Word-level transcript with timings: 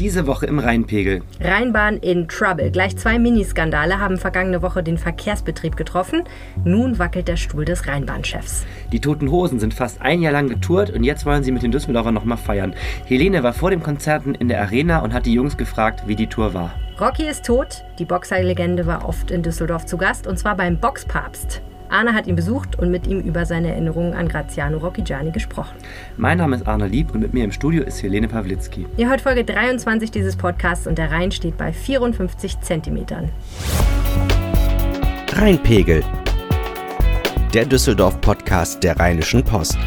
Diese 0.00 0.26
Woche 0.26 0.46
im 0.46 0.58
Rheinpegel. 0.58 1.22
Rheinbahn 1.40 1.98
in 1.98 2.26
Trouble. 2.26 2.72
Gleich 2.72 2.96
zwei 2.96 3.16
Miniskandale 3.16 4.00
haben 4.00 4.18
vergangene 4.18 4.60
Woche 4.60 4.82
den 4.82 4.98
Verkehrsbetrieb 4.98 5.76
getroffen. 5.76 6.24
Nun 6.64 6.98
wackelt 6.98 7.28
der 7.28 7.36
Stuhl 7.36 7.64
des 7.64 7.86
Rheinbahnchefs. 7.86 8.66
Die 8.90 8.98
Toten 8.98 9.30
Hosen 9.30 9.60
sind 9.60 9.72
fast 9.72 10.02
ein 10.02 10.20
Jahr 10.20 10.32
lang 10.32 10.48
getourt 10.48 10.90
und 10.90 11.04
jetzt 11.04 11.24
wollen 11.26 11.44
sie 11.44 11.52
mit 11.52 11.62
den 11.62 11.70
Düsseldorfern 11.70 12.12
nochmal 12.12 12.38
feiern. 12.38 12.74
Helene 13.06 13.44
war 13.44 13.52
vor 13.52 13.70
dem 13.70 13.84
Konzerten 13.84 14.34
in 14.34 14.48
der 14.48 14.60
Arena 14.62 14.98
und 14.98 15.14
hat 15.14 15.26
die 15.26 15.32
Jungs 15.32 15.56
gefragt, 15.56 16.02
wie 16.08 16.16
die 16.16 16.26
Tour 16.26 16.54
war. 16.54 16.74
Rocky 17.00 17.28
ist 17.28 17.46
tot. 17.46 17.84
Die 18.00 18.04
Boxerlegende 18.04 18.86
war 18.86 19.08
oft 19.08 19.30
in 19.30 19.44
Düsseldorf 19.44 19.86
zu 19.86 19.96
Gast 19.96 20.26
und 20.26 20.40
zwar 20.40 20.56
beim 20.56 20.76
Boxpapst. 20.76 21.62
Arne 21.94 22.12
hat 22.12 22.26
ihn 22.26 22.34
besucht 22.34 22.76
und 22.76 22.90
mit 22.90 23.06
ihm 23.06 23.20
über 23.20 23.46
seine 23.46 23.70
Erinnerungen 23.70 24.14
an 24.14 24.26
Graziano 24.28 24.78
Rocchigiani 24.78 25.30
gesprochen. 25.30 25.76
Mein 26.16 26.38
Name 26.38 26.56
ist 26.56 26.66
Arne 26.66 26.88
Lieb 26.88 27.14
und 27.14 27.20
mit 27.20 27.32
mir 27.32 27.44
im 27.44 27.52
Studio 27.52 27.84
ist 27.84 28.02
Helene 28.02 28.26
Pawlitzki. 28.26 28.86
Ihr 28.96 29.08
hört 29.08 29.20
Folge 29.20 29.44
23 29.44 30.10
dieses 30.10 30.34
Podcasts 30.34 30.88
und 30.88 30.98
der 30.98 31.12
Rhein 31.12 31.30
steht 31.30 31.56
bei 31.56 31.72
54 31.72 32.60
Zentimetern. 32.60 33.30
Rheinpegel. 35.32 36.02
Der 37.54 37.64
Düsseldorf-Podcast 37.64 38.82
der 38.82 38.98
Rheinischen 38.98 39.44
Post. 39.44 39.78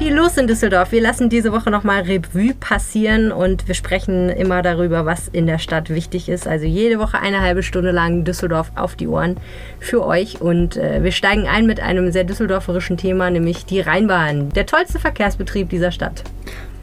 Viel 0.00 0.14
los 0.14 0.38
in 0.38 0.46
Düsseldorf. 0.46 0.92
Wir 0.92 1.02
lassen 1.02 1.28
diese 1.28 1.52
Woche 1.52 1.70
nochmal 1.70 2.00
Revue 2.00 2.54
passieren 2.54 3.32
und 3.32 3.68
wir 3.68 3.74
sprechen 3.74 4.30
immer 4.30 4.62
darüber, 4.62 5.04
was 5.04 5.28
in 5.28 5.46
der 5.46 5.58
Stadt 5.58 5.90
wichtig 5.90 6.30
ist. 6.30 6.48
Also 6.48 6.64
jede 6.64 6.98
Woche 6.98 7.18
eine 7.18 7.42
halbe 7.42 7.62
Stunde 7.62 7.90
lang 7.90 8.24
Düsseldorf 8.24 8.72
auf 8.76 8.96
die 8.96 9.08
Ohren 9.08 9.36
für 9.78 10.06
euch. 10.06 10.40
Und 10.40 10.78
äh, 10.78 11.04
wir 11.04 11.12
steigen 11.12 11.46
ein 11.46 11.66
mit 11.66 11.80
einem 11.80 12.12
sehr 12.12 12.24
düsseldorferischen 12.24 12.96
Thema, 12.96 13.28
nämlich 13.28 13.66
die 13.66 13.80
Rheinbahn. 13.80 14.48
Der 14.54 14.64
tollste 14.64 14.98
Verkehrsbetrieb 14.98 15.68
dieser 15.68 15.92
Stadt. 15.92 16.24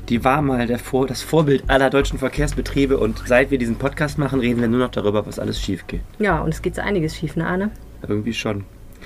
Die 0.09 0.23
war 0.23 0.43
mal 0.43 0.67
Vor 0.77 1.07
das 1.07 1.23
Vorbild 1.23 1.63
aller 1.69 1.89
deutschen 1.89 2.19
Verkehrsbetriebe 2.19 2.99
und 2.99 3.23
seit 3.25 3.49
wir 3.49 3.57
diesen 3.57 3.77
Podcast 3.77 4.19
machen, 4.19 4.41
reden 4.41 4.61
wir 4.61 4.67
nur 4.67 4.81
noch 4.81 4.91
darüber, 4.91 5.25
was 5.25 5.39
alles 5.39 5.59
schief 5.59 5.87
geht. 5.87 6.01
Ja, 6.19 6.41
und 6.41 6.53
es 6.53 6.61
geht 6.61 6.75
so 6.75 6.83
einiges 6.83 7.15
schief, 7.15 7.35
ne 7.35 7.47
Arne? 7.47 7.71
Irgendwie 8.07 8.33
schon. 8.33 8.65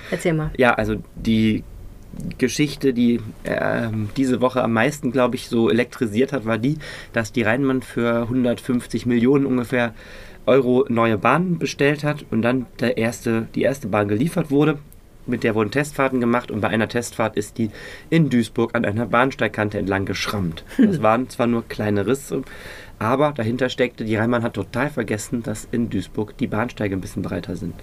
Erzähl 0.10 0.34
mal. 0.34 0.50
Ja, 0.58 0.74
also 0.74 0.96
die 1.16 1.64
Geschichte, 2.38 2.94
die 2.94 3.20
äh, 3.44 3.88
diese 4.18 4.42
Woche 4.42 4.64
am 4.64 4.74
meisten, 4.74 5.12
glaube 5.12 5.36
ich, 5.36 5.48
so 5.48 5.70
elektrisiert 5.70 6.34
hat, 6.34 6.46
war 6.46 6.58
die, 6.58 6.78
dass 7.14 7.32
die 7.32 7.44
Rheinmann 7.44 7.82
für 7.82 8.24
150 8.24 9.06
Millionen 9.06 9.46
ungefähr 9.46 9.94
Euro 10.46 10.86
neue 10.90 11.18
Bahnen 11.18 11.60
bestellt 11.60 12.04
hat 12.04 12.26
und 12.32 12.42
dann 12.42 12.66
der 12.80 12.98
erste, 12.98 13.48
die 13.56 13.62
erste 13.62 13.88
Bahn 13.88 14.08
geliefert 14.08 14.52
wurde. 14.52 14.80
Mit 15.28 15.44
der 15.44 15.54
wurden 15.54 15.70
Testfahrten 15.70 16.20
gemacht 16.20 16.50
und 16.50 16.62
bei 16.62 16.70
einer 16.70 16.90
Testfahrt 16.90 17.38
ist 17.38 17.60
die 17.60 17.70
in 18.10 18.30
Duisburg 18.30 18.72
an 18.74 18.86
einer 18.86 19.06
Bahnsteigkante 19.06 19.78
entlang 19.78 20.06
geschrammt. 20.06 20.64
Das 20.78 21.02
waren 21.04 21.30
zwar 21.30 21.46
nur 21.46 21.68
kleine 21.68 22.08
Risse, 22.08 22.42
aber 22.98 23.32
dahinter 23.32 23.70
steckte, 23.70 24.04
die 24.04 24.16
Rheinmann 24.16 24.44
hat 24.44 24.56
total 24.56 24.90
vergessen, 24.90 25.44
dass 25.44 25.68
in 25.72 25.90
Duisburg 25.90 26.36
die 26.38 26.48
Bahnsteige 26.48 26.96
ein 26.96 27.02
bisschen 27.02 27.22
breiter 27.22 27.56
sind. 27.56 27.76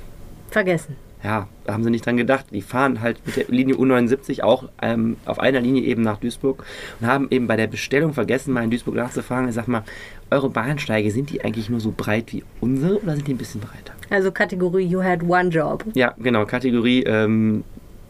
Vergessen 0.51 0.97
ja, 1.23 1.49
da 1.65 1.73
haben 1.73 1.83
sie 1.83 1.91
nicht 1.91 2.07
dran 2.07 2.17
gedacht. 2.17 2.47
Die 2.53 2.63
fahren 2.63 3.01
halt 3.01 3.21
mit 3.27 3.37
der 3.37 3.47
Linie 3.49 3.75
U79 3.75 4.43
auch 4.43 4.69
ähm, 4.81 5.17
auf 5.25 5.41
einer 5.41 5.61
Linie 5.61 5.83
eben 5.83 6.03
nach 6.03 6.19
Duisburg 6.19 6.65
und 7.01 7.07
haben 7.07 7.29
eben 7.31 7.47
bei 7.47 7.57
der 7.57 7.67
Bestellung 7.67 8.15
vergessen, 8.15 8.53
mal 8.53 8.63
in 8.63 8.71
Duisburg 8.71 8.95
nachzufragen. 8.95 9.49
Ich 9.49 9.55
sag 9.55 9.67
mal, 9.67 9.83
eure 10.31 10.49
Bahnsteige, 10.49 11.11
sind 11.11 11.31
die 11.31 11.43
eigentlich 11.45 11.71
nur 11.71 11.81
so 11.81 11.93
breit 11.97 12.33
wie 12.33 12.45
unsere 12.61 13.03
oder 13.03 13.17
sind 13.17 13.27
die 13.27 13.35
ein 13.35 13.39
bisschen 13.39 13.61
breiter? 13.61 13.95
Also 14.11 14.31
Kategorie 14.31 14.85
You 14.85 15.03
had 15.03 15.23
one 15.23 15.49
job. 15.49 15.85
Ja, 15.95 16.15
genau, 16.19 16.47
Kategorie, 16.47 17.03
ähm, 17.03 17.65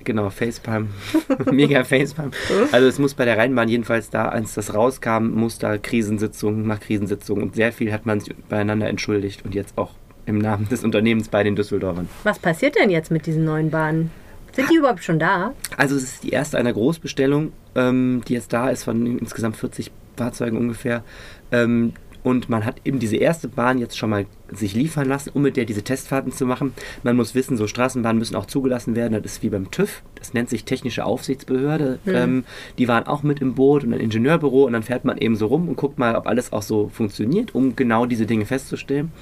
genau, 0.05 0.29
Facepalm, 0.31 0.89
mega 1.51 1.85
Facepalm. 1.85 2.31
Also 2.73 2.89
es 2.89 2.99
muss 2.99 3.15
bei 3.15 3.25
der 3.25 3.39
Rheinbahn 3.39 3.69
jedenfalls 3.69 4.11
da, 4.11 4.29
als 4.29 4.55
das 4.55 4.75
rauskam, 4.75 5.31
muss 5.31 5.59
da 5.59 5.79
Krisensitzung 5.79 6.67
nach 6.67 6.81
Krisensitzung 6.81 7.43
und 7.43 7.55
sehr 7.55 7.73
viel 7.73 7.93
hat 7.93 8.07
man 8.07 8.21
sich 8.21 8.35
beieinander 8.49 8.89
entschuldigt 8.89 9.45
und 9.45 9.55
jetzt 9.55 9.79
auch 9.79 9.93
im 10.29 10.39
Namen 10.39 10.69
des 10.69 10.85
Unternehmens 10.85 11.29
bei 11.29 11.43
den 11.43 11.57
Düsseldorfern. 11.57 12.09
Was 12.23 12.39
passiert 12.39 12.77
denn 12.77 12.91
jetzt 12.91 13.11
mit 13.11 13.27
diesen 13.27 13.45
neuen 13.45 13.71
Bahnen? 13.71 14.11
Sind 14.53 14.71
die 14.71 14.77
überhaupt 14.77 15.05
schon 15.05 15.19
da? 15.19 15.53
Also 15.77 15.97
es 15.97 16.03
ist 16.03 16.25
die 16.25 16.31
erste 16.31 16.59
einer 16.59 16.73
Großbestellung, 16.73 17.53
ähm, 17.75 18.23
die 18.27 18.35
jetzt 18.35 18.53
da 18.53 18.71
ist 18.71 18.85
von 18.85 19.19
insgesamt 19.19 19.57
40 19.57 19.91
Fahrzeugen 20.17 20.57
ungefähr. 20.57 21.05
Ähm, 21.53 21.93
und 22.25 22.49
man 22.49 22.65
hat 22.65 22.83
eben 22.85 22.99
diese 22.99 23.17
erste 23.17 23.49
Bahn 23.49 23.79
jetzt 23.79 23.97
schon 23.97 24.11
mal 24.11 24.27
sich 24.51 24.75
liefern 24.75 25.09
lassen, 25.09 25.31
um 25.33 25.43
mit 25.43 25.57
der 25.57 25.65
diese 25.65 25.83
Testfahrten 25.83 26.33
zu 26.33 26.45
machen. 26.45 26.75
Man 27.03 27.17
muss 27.17 27.35
wissen, 27.35 27.57
so 27.57 27.67
Straßenbahnen 27.67 28.19
müssen 28.19 28.35
auch 28.35 28.47
zugelassen 28.47 28.97
werden. 28.97 29.15
Das 29.15 29.33
ist 29.33 29.43
wie 29.43 29.49
beim 29.49 29.71
TÜV. 29.71 30.03
Das 30.17 30.35
nennt 30.35 30.51
sich 30.51 30.65
Technische 30.65 31.05
Aufsichtsbehörde. 31.05 32.01
Mhm. 32.05 32.15
Ähm, 32.15 32.45
die 32.77 32.89
waren 32.89 33.07
auch 33.07 33.23
mit 33.23 33.41
im 33.41 33.55
Boot 33.55 33.85
und 33.85 33.95
ein 33.95 34.01
Ingenieurbüro. 34.01 34.65
Und 34.65 34.73
dann 34.73 34.83
fährt 34.83 35.05
man 35.05 35.17
eben 35.19 35.37
so 35.37 35.47
rum 35.47 35.69
und 35.69 35.77
guckt 35.77 35.99
mal, 35.99 36.17
ob 36.17 36.27
alles 36.27 36.53
auch 36.53 36.63
so 36.63 36.89
funktioniert, 36.89 37.55
um 37.55 37.77
genau 37.77 38.05
diese 38.05 38.27
Dinge 38.27 38.45
festzustellen. 38.45 39.13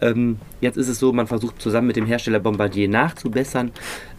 Ähm, 0.00 0.38
jetzt 0.60 0.76
ist 0.76 0.88
es 0.88 0.98
so, 0.98 1.12
man 1.12 1.26
versucht 1.26 1.60
zusammen 1.60 1.86
mit 1.86 1.96
dem 1.96 2.06
Hersteller 2.06 2.40
Bombardier 2.40 2.88
nachzubessern 2.88 3.72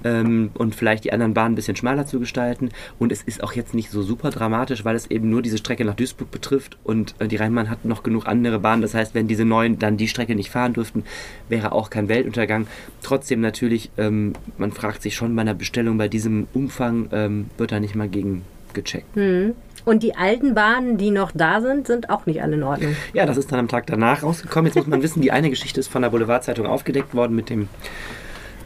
ähm, 0.04 0.52
und 0.54 0.76
vielleicht 0.76 1.04
die 1.04 1.14
anderen 1.14 1.34
Bahnen 1.34 1.54
ein 1.54 1.56
bisschen 1.56 1.76
schmaler 1.76 2.06
zu 2.06 2.20
gestalten. 2.20 2.70
Und 3.00 3.12
es 3.12 3.22
ist 3.22 3.44
auch 3.44 3.54
jetzt 3.54 3.74
nicht 3.74 3.90
so 3.90 4.02
super 4.02 4.30
dramatisch, 4.30 4.86
weil 4.86 4.96
es 4.96 5.10
eben 5.10 5.30
nur 5.30 5.42
diese 5.42 5.58
Strecke 5.58 5.86
nach 5.86 5.96
Duisburg 5.96 6.32
betrifft 6.32 6.78
und 6.84 7.16
äh, 7.20 7.28
die 7.28 7.36
Rheinbahn 7.36 7.70
hat 7.70 7.86
noch 7.86 8.04
genug 8.04 8.28
andere 8.28 8.60
Bahnen. 8.60 8.82
Das 8.82 8.94
heißt, 8.94 9.14
wenn 9.16 9.28
diese 9.28 9.46
neuen 9.46 9.80
dann 9.80 9.98
die 9.98 10.08
Strecke 10.08 10.36
nicht 10.36 10.52
fahren 10.52 10.74
dürften, 10.74 11.04
wäre 11.50 11.72
auch 11.72 11.90
kein 11.90 12.10
Weltuntergang. 12.10 12.68
Trotzdem 13.02 13.42
natürlich, 13.42 13.92
ähm, 13.98 14.34
man 14.58 14.72
fragt 14.72 15.02
sich 15.02 15.16
schon 15.16 15.36
bei 15.36 15.42
einer 15.42 15.54
Bestellung 15.54 15.98
bei 15.98 16.08
diesem 16.08 16.48
Umfang, 16.54 17.10
ähm, 17.12 17.50
wird 17.58 17.72
da 17.72 17.80
nicht 17.80 17.96
mal 17.96 18.10
gegen 18.10 18.44
gecheckt. 18.74 19.16
Mhm. 19.16 19.56
Und 19.86 20.04
die 20.04 20.16
alten 20.16 20.54
Bahnen, 20.54 20.98
die 20.98 21.12
noch 21.12 21.32
da 21.34 21.62
sind, 21.62 21.88
sind 21.88 22.10
auch 22.10 22.26
nicht 22.26 22.42
alle 22.42 22.56
in 22.56 22.64
Ordnung. 22.64 22.96
Ja, 23.14 23.26
das 23.26 23.38
ist 23.38 23.52
dann 23.52 23.60
am 23.60 23.68
Tag 23.68 23.88
danach 23.88 24.24
rausgekommen. 24.24 24.68
Jetzt 24.68 24.76
muss 24.76 24.88
man 24.88 25.02
wissen, 25.02 25.22
die 25.22 25.32
eine 25.32 25.50
Geschichte 25.50 25.80
ist 25.80 25.88
von 25.88 26.02
der 26.02 26.10
Boulevardzeitung 26.10 26.66
aufgedeckt 26.66 27.14
worden 27.14 27.36
mit 27.36 27.50
dem 27.50 27.68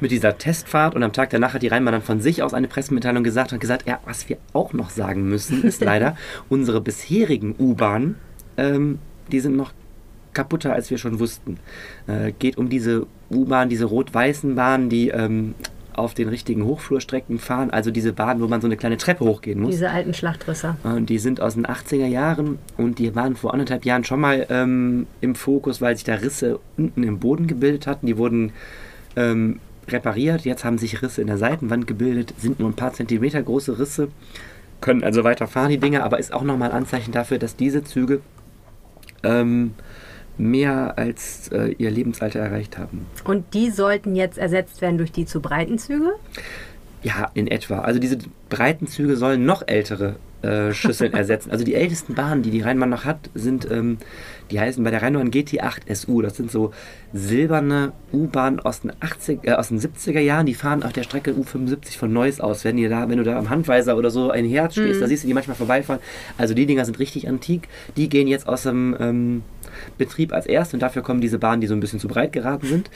mit 0.01 0.11
dieser 0.11 0.37
Testfahrt 0.37 0.93
und 0.93 1.03
am 1.03 1.13
Tag 1.13 1.29
danach 1.29 1.53
hat 1.53 1.61
die 1.61 1.67
Rheinbahn 1.67 1.93
dann 1.93 2.01
von 2.01 2.19
sich 2.19 2.43
aus 2.43 2.53
eine 2.53 2.67
Pressemitteilung 2.67 3.23
gesagt 3.23 3.53
und 3.53 3.59
gesagt, 3.59 3.87
ja, 3.87 3.99
was 4.05 4.27
wir 4.27 4.37
auch 4.51 4.73
noch 4.73 4.89
sagen 4.89 5.27
müssen, 5.29 5.63
ist 5.63 5.81
leider, 5.81 6.17
unsere 6.49 6.81
bisherigen 6.81 7.55
U-Bahnen, 7.57 8.15
ähm, 8.57 8.99
die 9.31 9.39
sind 9.39 9.55
noch 9.55 9.71
kaputter, 10.33 10.73
als 10.73 10.91
wir 10.91 10.97
schon 10.97 11.19
wussten. 11.19 11.57
Äh, 12.07 12.33
geht 12.33 12.57
um 12.57 12.69
diese 12.69 13.07
U-Bahn, 13.31 13.69
diese 13.69 13.85
rot-weißen 13.85 14.55
Bahnen, 14.55 14.89
die 14.89 15.09
ähm, 15.09 15.55
auf 15.97 16.13
den 16.13 16.29
richtigen 16.29 16.63
Hochflurstrecken 16.65 17.39
fahren, 17.39 17.71
also 17.71 17.91
diese 17.91 18.13
Bahnen, 18.13 18.41
wo 18.41 18.47
man 18.47 18.61
so 18.61 18.67
eine 18.67 18.77
kleine 18.77 18.97
Treppe 18.97 19.25
hochgehen 19.25 19.61
muss. 19.61 19.71
Diese 19.71 19.89
alten 19.89 20.13
Schlachtrösser. 20.13 20.77
Und 20.83 21.09
die 21.09 21.19
sind 21.19 21.41
aus 21.41 21.55
den 21.55 21.65
80er 21.65 22.05
Jahren 22.05 22.59
und 22.77 22.99
die 22.99 23.15
waren 23.15 23.35
vor 23.35 23.53
anderthalb 23.53 23.85
Jahren 23.85 24.03
schon 24.03 24.19
mal 24.19 24.45
ähm, 24.49 25.07
im 25.21 25.35
Fokus, 25.35 25.81
weil 25.81 25.95
sich 25.95 26.03
da 26.03 26.15
Risse 26.15 26.59
unten 26.77 27.03
im 27.03 27.19
Boden 27.19 27.47
gebildet 27.47 27.87
hatten. 27.87 28.07
Die 28.07 28.17
wurden 28.17 28.51
ähm, 29.15 29.59
repariert, 29.87 30.45
jetzt 30.45 30.65
haben 30.65 30.77
sich 30.77 31.01
Risse 31.01 31.21
in 31.21 31.27
der 31.27 31.37
Seitenwand 31.37 31.87
gebildet, 31.87 32.33
sind 32.37 32.59
nur 32.59 32.69
ein 32.69 32.75
paar 32.75 32.93
Zentimeter 32.93 33.41
große 33.41 33.77
Risse, 33.79 34.09
können 34.81 35.03
also 35.03 35.23
weiterfahren 35.23 35.69
die 35.69 35.77
Dinge, 35.77 36.03
aber 36.03 36.19
ist 36.19 36.33
auch 36.33 36.43
nochmal 36.43 36.71
ein 36.71 36.77
Anzeichen 36.77 37.11
dafür, 37.11 37.37
dass 37.37 37.55
diese 37.55 37.83
Züge 37.83 38.21
ähm, 39.23 39.73
mehr 40.37 40.97
als 40.97 41.49
äh, 41.49 41.75
ihr 41.77 41.91
Lebensalter 41.91 42.39
erreicht 42.39 42.77
haben. 42.77 43.05
Und 43.23 43.53
die 43.53 43.69
sollten 43.69 44.15
jetzt 44.15 44.37
ersetzt 44.37 44.81
werden 44.81 44.97
durch 44.97 45.11
die 45.11 45.25
zu 45.25 45.41
breiten 45.41 45.77
Züge? 45.77 46.13
Ja, 47.03 47.29
in 47.33 47.47
etwa. 47.47 47.79
Also 47.79 47.99
diese 47.99 48.17
breiten 48.49 48.87
Züge 48.87 49.15
sollen 49.15 49.45
noch 49.45 49.63
ältere 49.67 50.15
äh, 50.41 50.73
Schüsseln 50.73 51.13
ersetzen. 51.15 51.51
Also 51.51 51.63
die 51.63 51.75
ältesten 51.75 52.15
Bahnen, 52.15 52.41
die 52.41 52.51
die 52.51 52.61
Rheinbahn 52.61 52.89
noch 52.89 53.05
hat, 53.05 53.29
sind, 53.33 53.69
ähm, 53.69 53.97
die 54.51 54.59
heißen 54.59 54.83
bei 54.83 54.91
der 54.91 55.01
Rheinbahn 55.01 55.31
GT8 55.31 55.93
SU. 55.93 56.21
Das 56.21 56.35
sind 56.37 56.51
so 56.51 56.71
silberne 57.13 57.93
U-Bahnen 58.13 58.59
aus, 58.59 58.81
den 58.81 58.91
äh, 59.43 59.51
aus 59.53 59.69
den 59.69 59.79
70er 59.79 60.19
Jahren. 60.19 60.45
Die 60.45 60.53
fahren 60.53 60.83
auf 60.83 60.93
der 60.93 61.03
Strecke 61.03 61.31
U75 61.31 61.97
von 61.97 62.11
Neuss 62.13 62.39
aus. 62.39 62.63
Wenn, 62.63 62.77
ihr 62.77 62.89
da, 62.89 63.09
wenn 63.09 63.17
du 63.17 63.23
da 63.23 63.37
am 63.37 63.49
Handweiser 63.49 63.97
oder 63.97 64.11
so 64.11 64.29
ein 64.29 64.45
Herz 64.45 64.73
stehst, 64.73 64.97
mhm. 64.97 65.01
da 65.01 65.07
siehst 65.07 65.23
du 65.23 65.27
die 65.27 65.33
manchmal 65.33 65.57
vorbeifahren. 65.57 66.01
Also 66.37 66.53
die 66.53 66.65
Dinger 66.65 66.85
sind 66.85 66.99
richtig 66.99 67.27
antik. 67.27 67.67
Die 67.97 68.09
gehen 68.09 68.27
jetzt 68.27 68.47
aus 68.47 68.63
dem 68.63 68.95
ähm, 68.99 69.43
Betrieb 69.97 70.33
als 70.33 70.45
erst 70.45 70.73
und 70.73 70.81
dafür 70.81 71.01
kommen 71.01 71.21
diese 71.21 71.39
Bahnen, 71.39 71.61
die 71.61 71.67
so 71.67 71.73
ein 71.73 71.79
bisschen 71.79 71.99
zu 71.99 72.07
breit 72.07 72.31
geraten 72.33 72.67
sind. 72.67 72.89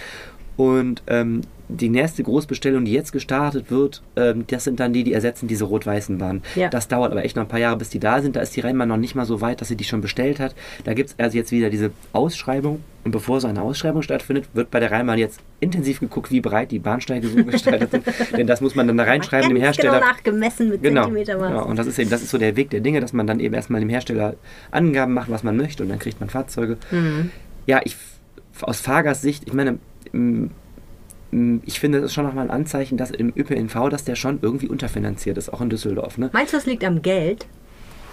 Und 0.59 1.03
ähm, 1.07 1.39
die 1.69 1.87
nächste 1.87 2.21
Großbestellung, 2.21 2.83
die 2.83 2.91
jetzt 2.91 3.13
gestartet 3.13 3.71
wird, 3.71 4.01
ähm, 4.17 4.43
das 4.47 4.65
sind 4.65 4.81
dann 4.81 4.91
die, 4.91 5.05
die 5.05 5.13
ersetzen 5.13 5.47
diese 5.47 5.63
rot-weißen 5.63 6.17
Bahnen. 6.17 6.43
Ja. 6.55 6.67
Das 6.67 6.89
dauert 6.89 7.13
aber 7.13 7.23
echt 7.23 7.37
noch 7.37 7.43
ein 7.43 7.47
paar 7.47 7.61
Jahre, 7.61 7.77
bis 7.77 7.89
die 7.91 7.99
da 8.01 8.21
sind. 8.21 8.35
Da 8.35 8.41
ist 8.41 8.57
die 8.57 8.59
Rennbahn 8.59 8.89
noch 8.89 8.97
nicht 8.97 9.15
mal 9.15 9.23
so 9.23 9.39
weit, 9.39 9.61
dass 9.61 9.69
sie 9.69 9.77
die 9.77 9.85
schon 9.85 10.01
bestellt 10.01 10.41
hat. 10.41 10.55
Da 10.83 10.93
gibt 10.93 11.11
es 11.11 11.15
also 11.17 11.37
jetzt 11.37 11.53
wieder 11.53 11.69
diese 11.69 11.91
Ausschreibung. 12.11 12.83
Und 13.05 13.11
bevor 13.11 13.39
so 13.39 13.47
eine 13.47 13.61
Ausschreibung 13.61 14.01
stattfindet, 14.01 14.49
wird 14.51 14.69
bei 14.69 14.81
der 14.81 14.91
Rheinbahn 14.91 15.17
jetzt 15.17 15.39
intensiv 15.61 16.01
geguckt, 16.01 16.29
wie 16.29 16.41
breit 16.41 16.71
die 16.71 16.79
Bahnsteige 16.79 17.29
so 17.29 17.41
gestaltet 17.45 17.91
sind. 17.91 18.05
Denn 18.37 18.45
das 18.45 18.59
muss 18.59 18.75
man 18.75 18.85
dann 18.85 18.97
da 18.97 19.05
reinschreiben, 19.05 19.47
dem 19.47 19.61
Hersteller. 19.61 19.99
Genau 19.99 20.11
nachgemessen 20.11 20.67
mit 20.67 20.83
genau, 20.83 21.03
Zentimetermaß. 21.03 21.51
Genau. 21.51 21.65
Und 21.67 21.79
das 21.79 21.87
ist 21.87 21.97
eben, 21.99 22.09
das 22.09 22.21
ist 22.21 22.31
so 22.31 22.37
der 22.37 22.57
Weg 22.57 22.69
der 22.71 22.81
Dinge, 22.81 22.99
dass 22.99 23.13
man 23.13 23.27
dann 23.27 23.39
eben 23.39 23.53
erstmal 23.53 23.79
dem 23.79 23.89
Hersteller 23.89 24.35
Angaben 24.71 25.13
macht, 25.13 25.31
was 25.31 25.43
man 25.43 25.55
möchte, 25.55 25.83
und 25.83 25.89
dann 25.89 25.99
kriegt 25.99 26.19
man 26.19 26.29
Fahrzeuge. 26.29 26.77
Mhm. 26.91 27.31
Ja, 27.65 27.79
ich 27.85 27.95
aus 28.61 28.81
Fahrgastsicht, 28.81 29.47
ich 29.47 29.53
meine, 29.53 29.79
ich 30.11 31.79
finde, 31.79 32.01
das 32.01 32.09
ist 32.09 32.13
schon 32.15 32.25
nochmal 32.25 32.45
ein 32.45 32.51
Anzeichen, 32.51 32.97
dass 32.97 33.11
im 33.11 33.31
ÖPNV, 33.35 33.89
dass 33.89 34.03
der 34.03 34.15
schon 34.15 34.39
irgendwie 34.41 34.67
unterfinanziert 34.67 35.37
ist, 35.37 35.53
auch 35.53 35.61
in 35.61 35.69
Düsseldorf. 35.69 36.17
Ne? 36.17 36.29
Meinst 36.33 36.53
du, 36.53 36.57
das 36.57 36.65
liegt 36.65 36.83
am 36.83 37.01
Geld? 37.01 37.45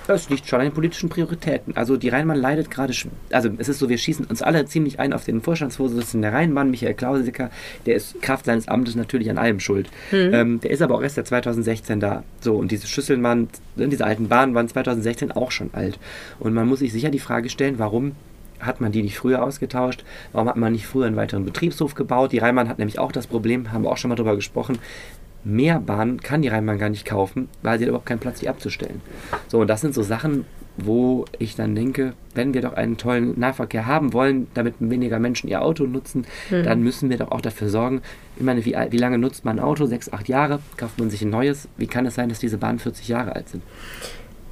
Das 0.06 0.30
liegt 0.30 0.46
schon 0.46 0.60
an 0.60 0.66
den 0.66 0.72
politischen 0.72 1.08
Prioritäten. 1.08 1.76
Also 1.76 1.96
die 1.96 2.08
Rheinbahn 2.10 2.38
leidet 2.38 2.70
gerade, 2.70 2.92
also 3.30 3.50
es 3.58 3.68
ist 3.68 3.78
so, 3.78 3.88
wir 3.88 3.98
schießen 3.98 4.26
uns 4.26 4.40
alle 4.40 4.64
ziemlich 4.66 5.00
ein 5.00 5.12
auf 5.12 5.24
den 5.24 5.40
Vorstandsvorsitzenden 5.40 6.22
der 6.22 6.32
Rheinbahn, 6.38 6.70
Michael 6.70 6.94
Klausiker, 6.94 7.50
der 7.86 7.96
ist 7.96 8.22
Kraft 8.22 8.44
seines 8.44 8.68
Amtes 8.68 8.94
natürlich 8.94 9.30
an 9.30 9.38
allem 9.38 9.58
schuld. 9.58 9.88
Mhm. 10.12 10.30
Ähm, 10.32 10.60
der 10.60 10.70
ist 10.70 10.82
aber 10.82 10.94
auch 10.94 11.02
erst 11.02 11.16
seit 11.16 11.26
2016 11.26 11.98
da. 11.98 12.22
So, 12.40 12.54
und 12.54 12.70
diese 12.70 12.86
Schüsseln 12.86 13.22
waren, 13.22 13.48
ne, 13.74 13.88
diese 13.88 14.04
alten 14.04 14.28
Bahnen 14.28 14.54
waren 14.54 14.68
2016 14.68 15.32
auch 15.32 15.50
schon 15.50 15.70
alt. 15.72 15.98
Und 16.38 16.54
man 16.54 16.68
muss 16.68 16.78
sich 16.78 16.92
sicher 16.92 17.10
die 17.10 17.18
Frage 17.18 17.48
stellen, 17.48 17.78
warum 17.78 18.12
hat 18.60 18.80
man 18.80 18.92
die 18.92 19.02
nicht 19.02 19.18
früher 19.18 19.42
ausgetauscht? 19.42 20.04
Warum 20.32 20.48
hat 20.48 20.56
man 20.56 20.72
nicht 20.72 20.86
früher 20.86 21.06
einen 21.06 21.16
weiteren 21.16 21.44
Betriebshof 21.44 21.94
gebaut? 21.94 22.32
Die 22.32 22.38
Rheinbahn 22.38 22.68
hat 22.68 22.78
nämlich 22.78 22.98
auch 22.98 23.12
das 23.12 23.26
Problem, 23.26 23.72
haben 23.72 23.84
wir 23.84 23.90
auch 23.90 23.96
schon 23.96 24.08
mal 24.08 24.16
drüber 24.16 24.36
gesprochen, 24.36 24.78
mehr 25.44 25.78
Bahnen 25.78 26.20
kann 26.20 26.42
die 26.42 26.48
Rheinbahn 26.48 26.78
gar 26.78 26.88
nicht 26.88 27.06
kaufen, 27.06 27.48
weil 27.62 27.78
sie 27.78 27.84
hat 27.84 27.88
überhaupt 27.88 28.06
keinen 28.06 28.18
Platz, 28.18 28.40
die 28.40 28.48
abzustellen. 28.48 29.00
So, 29.48 29.60
und 29.60 29.68
das 29.68 29.80
sind 29.80 29.94
so 29.94 30.02
Sachen, 30.02 30.44
wo 30.76 31.24
ich 31.38 31.54
dann 31.54 31.74
denke, 31.74 32.12
wenn 32.34 32.52
wir 32.52 32.60
doch 32.60 32.74
einen 32.74 32.96
tollen 32.96 33.38
Nahverkehr 33.38 33.86
haben 33.86 34.12
wollen, 34.12 34.48
damit 34.54 34.74
weniger 34.78 35.18
Menschen 35.18 35.48
ihr 35.48 35.62
Auto 35.62 35.84
nutzen, 35.84 36.26
mhm. 36.50 36.64
dann 36.64 36.82
müssen 36.82 37.08
wir 37.10 37.16
doch 37.16 37.30
auch 37.30 37.40
dafür 37.40 37.68
sorgen, 37.68 38.02
ich 38.36 38.42
meine, 38.42 38.64
wie, 38.64 38.76
wie 38.90 38.98
lange 38.98 39.18
nutzt 39.18 39.44
man 39.44 39.58
ein 39.58 39.64
Auto? 39.64 39.86
Sechs, 39.86 40.12
acht 40.12 40.28
Jahre, 40.28 40.58
kauft 40.76 40.98
man 40.98 41.08
sich 41.08 41.22
ein 41.22 41.30
neues. 41.30 41.68
Wie 41.78 41.86
kann 41.86 42.04
es 42.04 42.16
sein, 42.16 42.28
dass 42.28 42.38
diese 42.38 42.58
Bahnen 42.58 42.78
40 42.78 43.08
Jahre 43.08 43.34
alt 43.34 43.48
sind? 43.48 43.62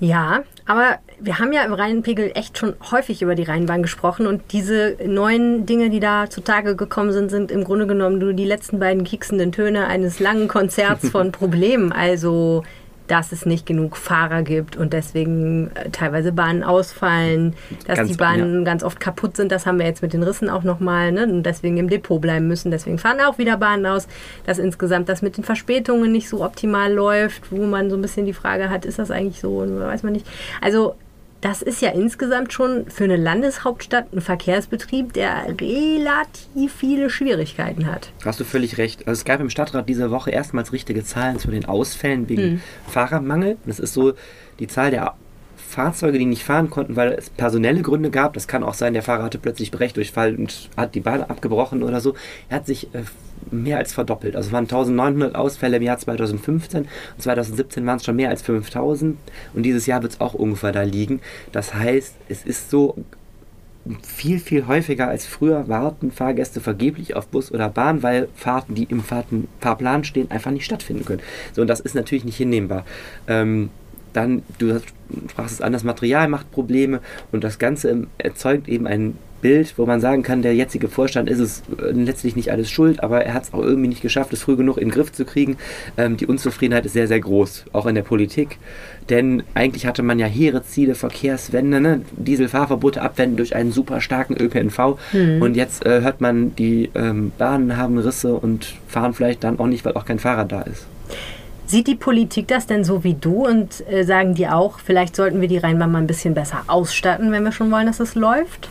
Ja, 0.00 0.42
aber 0.66 0.98
wir 1.20 1.38
haben 1.38 1.52
ja 1.52 1.62
im 1.62 1.72
Rheinpegel 1.72 2.32
echt 2.34 2.58
schon 2.58 2.74
häufig 2.90 3.22
über 3.22 3.34
die 3.34 3.44
Rheinbahn 3.44 3.82
gesprochen 3.82 4.26
und 4.26 4.42
diese 4.52 4.96
neuen 5.06 5.66
Dinge, 5.66 5.88
die 5.90 6.00
da 6.00 6.28
zutage 6.28 6.74
gekommen 6.74 7.12
sind, 7.12 7.30
sind 7.30 7.50
im 7.50 7.64
Grunde 7.64 7.86
genommen 7.86 8.18
nur 8.18 8.32
die 8.32 8.44
letzten 8.44 8.78
beiden 8.78 9.04
kieksenden 9.04 9.52
Töne 9.52 9.86
eines 9.86 10.20
langen 10.20 10.48
Konzerts 10.48 11.08
von 11.08 11.32
Problemen. 11.32 11.92
Also 11.92 12.64
dass 13.06 13.32
es 13.32 13.44
nicht 13.44 13.66
genug 13.66 13.96
Fahrer 13.96 14.42
gibt 14.42 14.76
und 14.76 14.92
deswegen 14.92 15.70
äh, 15.74 15.90
teilweise 15.90 16.32
Bahnen 16.32 16.62
ausfallen, 16.62 17.54
dass 17.86 17.98
ganz, 17.98 18.10
die 18.10 18.16
Bahnen 18.16 18.58
ja. 18.60 18.64
ganz 18.64 18.82
oft 18.82 18.98
kaputt 18.98 19.36
sind. 19.36 19.52
Das 19.52 19.66
haben 19.66 19.78
wir 19.78 19.86
jetzt 19.86 20.02
mit 20.02 20.12
den 20.12 20.22
Rissen 20.22 20.48
auch 20.48 20.62
nochmal 20.62 21.12
ne? 21.12 21.24
und 21.24 21.42
deswegen 21.42 21.76
im 21.76 21.88
Depot 21.88 22.20
bleiben 22.20 22.48
müssen. 22.48 22.70
Deswegen 22.70 22.98
fahren 22.98 23.20
auch 23.20 23.38
wieder 23.38 23.56
Bahnen 23.56 23.84
aus. 23.86 24.08
Dass 24.46 24.58
insgesamt 24.58 25.08
das 25.08 25.22
mit 25.22 25.36
den 25.36 25.44
Verspätungen 25.44 26.12
nicht 26.12 26.28
so 26.28 26.44
optimal 26.44 26.92
läuft, 26.92 27.52
wo 27.52 27.64
man 27.66 27.90
so 27.90 27.96
ein 27.96 28.02
bisschen 28.02 28.26
die 28.26 28.32
Frage 28.32 28.70
hat, 28.70 28.84
ist 28.84 28.98
das 28.98 29.10
eigentlich 29.10 29.40
so? 29.40 29.64
Weiß 29.66 30.02
man 30.02 30.12
nicht. 30.12 30.26
Also 30.60 30.94
das 31.44 31.60
ist 31.60 31.82
ja 31.82 31.90
insgesamt 31.90 32.54
schon 32.54 32.86
für 32.86 33.04
eine 33.04 33.16
Landeshauptstadt 33.16 34.14
ein 34.14 34.22
Verkehrsbetrieb, 34.22 35.12
der 35.12 35.44
relativ 35.60 36.72
viele 36.72 37.10
Schwierigkeiten 37.10 37.86
hat. 37.86 38.10
Hast 38.24 38.40
du 38.40 38.44
völlig 38.44 38.78
recht. 38.78 39.00
Also 39.06 39.20
es 39.20 39.24
gab 39.26 39.40
im 39.40 39.50
Stadtrat 39.50 39.86
diese 39.86 40.10
Woche 40.10 40.30
erstmals 40.30 40.72
richtige 40.72 41.04
Zahlen 41.04 41.38
zu 41.38 41.50
den 41.50 41.66
Ausfällen 41.66 42.30
wegen 42.30 42.42
hm. 42.42 42.60
Fahrermangel. 42.88 43.58
Das 43.66 43.78
ist 43.78 43.92
so 43.92 44.14
die 44.58 44.68
Zahl 44.68 44.90
der 44.90 45.16
Fahrzeuge, 45.74 46.18
die 46.18 46.24
nicht 46.24 46.44
fahren 46.44 46.70
konnten, 46.70 46.96
weil 46.96 47.12
es 47.12 47.30
personelle 47.30 47.82
Gründe 47.82 48.10
gab. 48.10 48.34
Das 48.34 48.46
kann 48.46 48.62
auch 48.62 48.74
sein, 48.74 48.92
der 48.92 49.02
Fahrer 49.02 49.24
hatte 49.24 49.38
plötzlich 49.38 49.72
Brechdurchfall 49.72 50.36
und 50.36 50.70
hat 50.76 50.94
die 50.94 51.00
Bahn 51.00 51.22
abgebrochen 51.22 51.82
oder 51.82 52.00
so. 52.00 52.14
Er 52.48 52.58
hat 52.58 52.66
sich 52.66 52.94
äh, 52.94 53.02
mehr 53.50 53.78
als 53.78 53.92
verdoppelt. 53.92 54.36
Also 54.36 54.48
es 54.48 54.52
waren 54.52 54.64
1900 54.64 55.34
Ausfälle 55.34 55.78
im 55.78 55.82
Jahr 55.82 55.98
2015 55.98 56.82
und 56.82 56.88
2017 57.22 57.84
waren 57.86 57.96
es 57.96 58.04
schon 58.04 58.16
mehr 58.16 58.30
als 58.30 58.42
5000 58.42 59.18
und 59.52 59.62
dieses 59.64 59.86
Jahr 59.86 60.02
wird 60.02 60.12
es 60.12 60.20
auch 60.20 60.34
ungefähr 60.34 60.72
da 60.72 60.82
liegen. 60.82 61.20
Das 61.50 61.74
heißt, 61.74 62.14
es 62.28 62.44
ist 62.44 62.70
so 62.70 62.96
viel, 64.02 64.38
viel 64.38 64.66
häufiger 64.66 65.08
als 65.08 65.26
früher 65.26 65.68
warten 65.68 66.10
Fahrgäste 66.10 66.60
vergeblich 66.60 67.16
auf 67.16 67.26
Bus 67.26 67.52
oder 67.52 67.68
Bahn, 67.68 68.02
weil 68.02 68.28
Fahrten, 68.34 68.74
die 68.74 68.84
im 68.84 69.02
Fahrten, 69.02 69.48
Fahrplan 69.60 70.04
stehen, 70.04 70.30
einfach 70.30 70.50
nicht 70.50 70.64
stattfinden 70.64 71.04
können. 71.04 71.20
So, 71.52 71.62
und 71.62 71.68
das 71.68 71.80
ist 71.80 71.94
natürlich 71.94 72.24
nicht 72.24 72.36
hinnehmbar. 72.36 72.86
Ähm, 73.28 73.70
dann, 74.14 74.42
du 74.58 74.80
sprachst 75.30 75.54
es 75.54 75.60
an, 75.60 75.72
das 75.72 75.84
Material 75.84 76.28
macht 76.28 76.50
Probleme 76.50 77.00
und 77.32 77.44
das 77.44 77.58
Ganze 77.58 78.06
erzeugt 78.18 78.68
eben 78.68 78.86
ein 78.86 79.18
Bild, 79.44 79.74
wo 79.76 79.84
man 79.84 80.00
sagen 80.00 80.22
kann, 80.22 80.40
der 80.40 80.54
jetzige 80.54 80.88
Vorstand 80.88 81.28
ist 81.28 81.38
es 81.38 81.62
äh, 81.78 81.90
letztlich 81.90 82.34
nicht 82.34 82.50
alles 82.50 82.70
schuld, 82.70 83.02
aber 83.02 83.26
er 83.26 83.34
hat 83.34 83.42
es 83.42 83.52
auch 83.52 83.60
irgendwie 83.60 83.88
nicht 83.88 84.00
geschafft, 84.00 84.32
es 84.32 84.40
früh 84.40 84.56
genug 84.56 84.78
in 84.78 84.88
den 84.88 84.90
Griff 84.90 85.12
zu 85.12 85.26
kriegen. 85.26 85.58
Ähm, 85.98 86.16
die 86.16 86.26
Unzufriedenheit 86.26 86.86
ist 86.86 86.94
sehr, 86.94 87.08
sehr 87.08 87.20
groß, 87.20 87.66
auch 87.74 87.84
in 87.84 87.94
der 87.94 88.04
Politik. 88.04 88.56
Denn 89.10 89.42
eigentlich 89.52 89.84
hatte 89.84 90.02
man 90.02 90.18
ja 90.18 90.26
hehre 90.26 90.64
Ziele, 90.64 90.94
Verkehrswende, 90.94 91.78
ne? 91.78 92.00
Dieselfahrverbote 92.12 93.02
abwenden 93.02 93.36
durch 93.36 93.54
einen 93.54 93.70
super 93.70 94.00
starken 94.00 94.34
ÖPNV. 94.34 94.96
Mhm. 95.12 95.42
Und 95.42 95.56
jetzt 95.56 95.84
äh, 95.84 96.00
hört 96.00 96.22
man, 96.22 96.56
die 96.56 96.90
ähm, 96.94 97.30
Bahnen 97.36 97.76
haben 97.76 97.98
Risse 97.98 98.32
und 98.32 98.76
fahren 98.88 99.12
vielleicht 99.12 99.44
dann 99.44 99.58
auch 99.58 99.66
nicht, 99.66 99.84
weil 99.84 99.92
auch 99.92 100.06
kein 100.06 100.18
Fahrer 100.18 100.46
da 100.46 100.62
ist. 100.62 100.86
Sieht 101.66 101.86
die 101.86 101.94
Politik 101.94 102.46
das 102.48 102.66
denn 102.66 102.84
so 102.84 103.04
wie 103.04 103.14
du 103.14 103.46
und 103.46 103.86
äh, 103.88 104.04
sagen 104.04 104.34
die 104.34 104.48
auch, 104.48 104.78
vielleicht 104.78 105.16
sollten 105.16 105.40
wir 105.40 105.48
die 105.48 105.56
Rheinbahn 105.56 105.90
mal 105.90 105.98
ein 105.98 106.06
bisschen 106.06 106.34
besser 106.34 106.64
ausstatten, 106.66 107.32
wenn 107.32 107.42
wir 107.42 107.52
schon 107.52 107.70
wollen, 107.70 107.86
dass 107.86 108.00
es 108.00 108.14
läuft? 108.14 108.68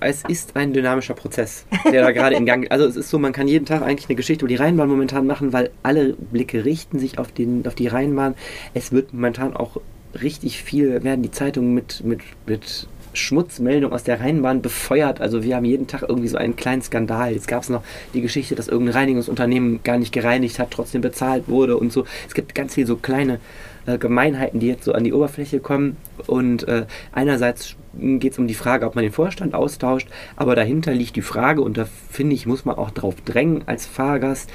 Es 0.00 0.22
ist 0.28 0.54
ein 0.54 0.72
dynamischer 0.72 1.14
Prozess, 1.14 1.66
der 1.92 2.02
da 2.02 2.12
gerade 2.12 2.36
in 2.36 2.46
Gang 2.46 2.64
ist. 2.64 2.70
Also 2.70 2.86
es 2.86 2.94
ist 2.94 3.10
so, 3.10 3.18
man 3.18 3.32
kann 3.32 3.48
jeden 3.48 3.66
Tag 3.66 3.82
eigentlich 3.82 4.08
eine 4.08 4.14
Geschichte 4.14 4.44
über 4.44 4.48
die 4.48 4.56
Rheinbahn 4.56 4.88
momentan 4.88 5.26
machen, 5.26 5.52
weil 5.52 5.70
alle 5.82 6.12
Blicke 6.12 6.64
richten 6.64 7.00
sich 7.00 7.18
auf, 7.18 7.32
den, 7.32 7.66
auf 7.66 7.74
die 7.74 7.88
Rheinbahn. 7.88 8.36
Es 8.74 8.92
wird 8.92 9.12
momentan 9.12 9.56
auch 9.56 9.78
richtig 10.22 10.62
viel, 10.62 11.02
werden 11.02 11.22
die 11.22 11.32
Zeitungen 11.32 11.74
mit, 11.74 12.04
mit, 12.04 12.20
mit 12.46 12.86
Schmutzmeldung 13.12 13.92
aus 13.92 14.04
der 14.04 14.20
Rheinbahn 14.20 14.62
befeuert. 14.62 15.20
Also 15.20 15.42
wir 15.42 15.56
haben 15.56 15.64
jeden 15.64 15.86
Tag 15.86 16.02
irgendwie 16.08 16.28
so 16.28 16.36
einen 16.36 16.56
kleinen 16.56 16.82
Skandal. 16.82 17.32
Jetzt 17.32 17.48
gab 17.48 17.62
es 17.62 17.68
noch 17.68 17.82
die 18.14 18.20
Geschichte, 18.20 18.54
dass 18.54 18.68
irgendein 18.68 18.96
Reinigungsunternehmen 18.96 19.80
gar 19.82 19.98
nicht 19.98 20.12
gereinigt 20.12 20.58
hat, 20.58 20.70
trotzdem 20.70 21.00
bezahlt 21.00 21.48
wurde 21.48 21.76
und 21.76 21.92
so. 21.92 22.04
Es 22.26 22.34
gibt 22.34 22.54
ganz 22.54 22.74
viele 22.74 22.86
so 22.86 22.96
kleine 22.96 23.40
äh, 23.86 23.98
Gemeinheiten, 23.98 24.60
die 24.60 24.68
jetzt 24.68 24.84
so 24.84 24.92
an 24.92 25.04
die 25.04 25.12
Oberfläche 25.12 25.60
kommen. 25.60 25.96
Und 26.26 26.68
äh, 26.68 26.86
einerseits 27.12 27.76
geht 27.94 28.32
es 28.32 28.38
um 28.38 28.46
die 28.46 28.54
Frage, 28.54 28.86
ob 28.86 28.94
man 28.94 29.02
den 29.02 29.12
Vorstand 29.12 29.54
austauscht, 29.54 30.08
aber 30.36 30.54
dahinter 30.54 30.92
liegt 30.92 31.16
die 31.16 31.22
Frage, 31.22 31.62
und 31.62 31.78
da 31.78 31.86
finde 32.10 32.34
ich, 32.34 32.46
muss 32.46 32.64
man 32.64 32.76
auch 32.76 32.90
drauf 32.90 33.14
drängen 33.24 33.62
als 33.66 33.86
Fahrgast, 33.86 34.50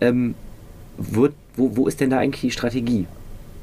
ähm, 0.00 0.34
wird, 0.96 1.34
wo, 1.56 1.76
wo 1.76 1.86
ist 1.86 2.00
denn 2.00 2.10
da 2.10 2.18
eigentlich 2.18 2.40
die 2.40 2.50
Strategie? 2.50 3.06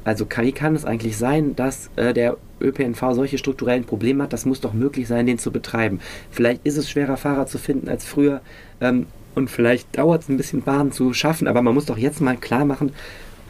Also 0.04 0.26
wie 0.38 0.52
kann 0.52 0.74
es 0.74 0.84
eigentlich 0.84 1.16
sein, 1.16 1.54
dass 1.56 1.90
äh, 1.96 2.12
der 2.12 2.36
ÖPNV 2.60 3.12
solche 3.12 3.38
strukturellen 3.38 3.84
Probleme 3.84 4.24
hat? 4.24 4.32
Das 4.32 4.46
muss 4.46 4.60
doch 4.60 4.72
möglich 4.72 5.08
sein, 5.08 5.26
den 5.26 5.38
zu 5.38 5.52
betreiben. 5.52 6.00
Vielleicht 6.30 6.66
ist 6.66 6.76
es 6.76 6.90
schwerer, 6.90 7.16
Fahrer 7.16 7.46
zu 7.46 7.58
finden 7.58 7.88
als 7.88 8.04
früher. 8.04 8.40
Ähm, 8.80 9.06
und 9.34 9.50
vielleicht 9.50 9.96
dauert 9.96 10.22
es 10.22 10.28
ein 10.28 10.36
bisschen, 10.36 10.62
Bahnen 10.62 10.92
zu 10.92 11.14
schaffen. 11.14 11.48
Aber 11.48 11.62
man 11.62 11.74
muss 11.74 11.86
doch 11.86 11.98
jetzt 11.98 12.20
mal 12.20 12.36
klar 12.36 12.64
machen, 12.64 12.92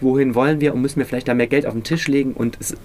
wohin 0.00 0.34
wollen 0.34 0.60
wir 0.60 0.74
und 0.74 0.82
müssen 0.82 0.98
wir 0.98 1.06
vielleicht 1.06 1.28
da 1.28 1.34
mehr 1.34 1.46
Geld 1.46 1.66
auf 1.66 1.72
den 1.72 1.84
Tisch 1.84 2.08
legen. 2.08 2.32
Und 2.34 2.56
es 2.60 2.76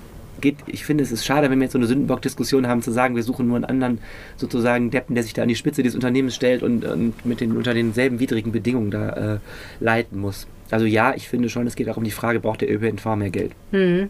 geht, 0.42 0.58
ich 0.68 0.86
finde, 0.86 1.04
es 1.04 1.12
ist 1.12 1.26
schade, 1.26 1.50
wenn 1.50 1.60
wir 1.60 1.66
jetzt 1.66 1.74
so 1.74 1.80
eine 1.80 1.88
Sündenbock-Diskussion 1.88 2.68
haben, 2.68 2.82
zu 2.82 2.92
sagen, 2.92 3.16
wir 3.16 3.24
suchen 3.24 3.48
nur 3.48 3.56
einen 3.56 3.66
anderen 3.66 4.00
sozusagen 4.36 4.92
Deppen, 4.92 5.16
der 5.16 5.24
sich 5.24 5.34
da 5.34 5.44
an 5.44 5.48
die 5.48 5.56
Spitze 5.56 5.84
dieses 5.84 5.96
Unternehmens 5.96 6.36
stellt 6.36 6.64
und, 6.64 6.86
und 6.86 7.26
mit 7.26 7.42
den, 7.42 7.56
unter 7.56 7.74
denselben 7.74 8.20
widrigen 8.20 8.52
Bedingungen 8.52 8.92
da 8.92 9.36
äh, 9.36 9.40
leiten 9.80 10.20
muss. 10.20 10.48
Also 10.72 10.86
ja, 10.86 11.14
ich 11.16 11.28
finde 11.28 11.50
schon, 11.50 11.68
es 11.68 11.76
geht 11.76 11.90
auch 11.90 11.98
um 11.98 12.04
die 12.04 12.12
Frage, 12.12 12.40
braucht 12.40 12.62
der 12.62 12.72
ÖPNV 12.72 13.06
mehr 13.16 13.30
Geld? 13.30 13.54
Mhm. 13.72 14.10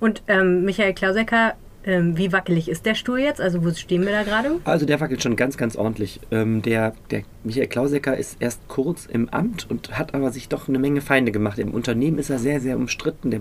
Und 0.00 0.22
ähm, 0.28 0.64
Michael 0.64 0.94
Klausecker 0.94 1.54
ähm, 1.84 2.16
wie 2.16 2.32
wackelig 2.32 2.68
ist 2.68 2.86
der 2.86 2.94
Stuhl 2.94 3.18
jetzt? 3.18 3.40
Also 3.40 3.64
wo 3.64 3.70
stehen 3.72 4.02
wir 4.02 4.12
da 4.12 4.22
gerade? 4.22 4.60
Also 4.64 4.86
der 4.86 5.00
wackelt 5.00 5.22
schon 5.22 5.36
ganz, 5.36 5.56
ganz 5.56 5.76
ordentlich. 5.76 6.20
Ähm, 6.30 6.62
der, 6.62 6.94
der 7.10 7.22
Michael 7.44 7.66
Klausecker 7.66 8.16
ist 8.16 8.36
erst 8.40 8.68
kurz 8.68 9.06
im 9.06 9.28
Amt 9.30 9.68
und 9.68 9.98
hat 9.98 10.14
aber 10.14 10.30
sich 10.30 10.48
doch 10.48 10.68
eine 10.68 10.78
Menge 10.78 11.00
Feinde 11.00 11.32
gemacht. 11.32 11.58
Im 11.58 11.74
Unternehmen 11.74 12.18
ist 12.18 12.30
er 12.30 12.38
sehr, 12.38 12.60
sehr 12.60 12.76
umstritten. 12.76 13.30
Der 13.30 13.40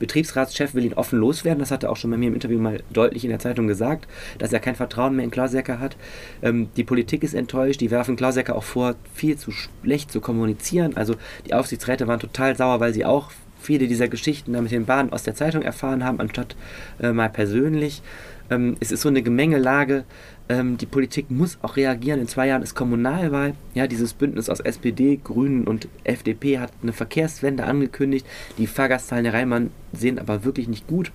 Betriebsratschef 0.00 0.74
will 0.74 0.84
ihn 0.84 0.94
offen 0.94 1.18
loswerden. 1.20 1.60
Das 1.60 1.70
hat 1.70 1.84
er 1.84 1.90
auch 1.90 1.96
schon 1.96 2.10
bei 2.10 2.16
mir 2.16 2.28
im 2.28 2.34
Interview 2.34 2.58
mal 2.58 2.82
deutlich 2.92 3.24
in 3.24 3.30
der 3.30 3.38
Zeitung 3.38 3.68
gesagt, 3.68 4.08
dass 4.38 4.52
er 4.52 4.60
kein 4.60 4.74
Vertrauen 4.74 5.14
mehr 5.14 5.24
in 5.24 5.30
Klausecker 5.30 5.78
hat. 5.78 5.96
Ähm, 6.42 6.68
die 6.76 6.84
Politik 6.84 7.22
ist 7.22 7.34
enttäuscht. 7.34 7.80
Die 7.80 7.92
werfen 7.92 8.16
Klausecker 8.16 8.56
auch 8.56 8.64
vor, 8.64 8.96
viel 9.14 9.36
zu 9.36 9.52
schlecht 9.52 10.10
zu 10.10 10.20
kommunizieren. 10.20 10.96
Also 10.96 11.14
die 11.46 11.54
Aufsichtsräte 11.54 12.08
waren 12.08 12.20
total 12.20 12.56
sauer, 12.56 12.80
weil 12.80 12.92
sie 12.92 13.04
auch 13.04 13.30
viele 13.66 13.88
dieser 13.88 14.08
Geschichten 14.08 14.52
da 14.52 14.60
mit 14.62 14.70
den 14.70 14.86
Bahnen 14.86 15.12
aus 15.12 15.24
der 15.24 15.34
Zeitung 15.34 15.62
erfahren 15.62 16.04
haben, 16.04 16.20
anstatt 16.20 16.56
äh, 17.00 17.12
mal 17.12 17.28
persönlich. 17.28 18.00
Ähm, 18.48 18.76
es 18.80 18.92
ist 18.92 19.02
so 19.02 19.08
eine 19.08 19.22
Gemengelage. 19.22 20.04
Ähm, 20.48 20.78
die 20.78 20.86
Politik 20.86 21.30
muss 21.30 21.58
auch 21.62 21.76
reagieren. 21.76 22.20
In 22.20 22.28
zwei 22.28 22.46
Jahren 22.46 22.62
ist 22.62 22.76
Kommunalwahl. 22.76 23.54
Ja, 23.74 23.88
dieses 23.88 24.14
Bündnis 24.14 24.48
aus 24.48 24.60
SPD, 24.60 25.18
Grünen 25.22 25.64
und 25.64 25.88
FDP 26.04 26.60
hat 26.60 26.70
eine 26.82 26.92
Verkehrswende 26.92 27.64
angekündigt. 27.64 28.24
Die 28.56 28.68
Fahrgastzahlen 28.68 29.24
der 29.24 29.34
Rheinbahn 29.34 29.70
sehen 29.92 30.20
aber 30.20 30.44
wirklich 30.44 30.68
nicht 30.68 30.86
gut. 30.86 31.10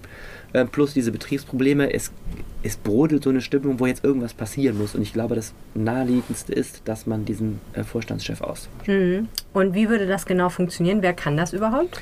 Äh, 0.54 0.66
plus 0.66 0.94
diese 0.94 1.14
Betriebsprobleme. 1.14 1.94
Es, 1.94 2.12
es 2.64 2.76
brodelt 2.76 3.24
so 3.24 3.30
eine 3.30 3.40
Stimmung, 3.40 3.80
wo 3.80 3.86
jetzt 3.86 4.04
irgendwas 4.04 4.34
passieren 4.34 4.78
muss. 4.78 4.96
Und 4.96 5.02
ich 5.02 5.14
glaube, 5.14 5.36
das 5.36 5.54
naheliegendste 5.74 6.52
ist, 6.52 6.82
dass 6.86 7.08
man 7.08 7.24
diesen 7.24 7.62
äh, 7.72 7.84
Vorstandschef 7.84 8.42
austauscht. 8.42 8.88
Mhm. 8.88 9.30
Und 9.54 9.74
wie 9.74 9.88
würde 9.88 10.08
das 10.08 10.26
genau 10.26 10.50
funktionieren? 10.50 11.02
Wer 11.02 11.14
kann 11.14 11.38
das 11.38 11.54
überhaupt? 11.54 12.02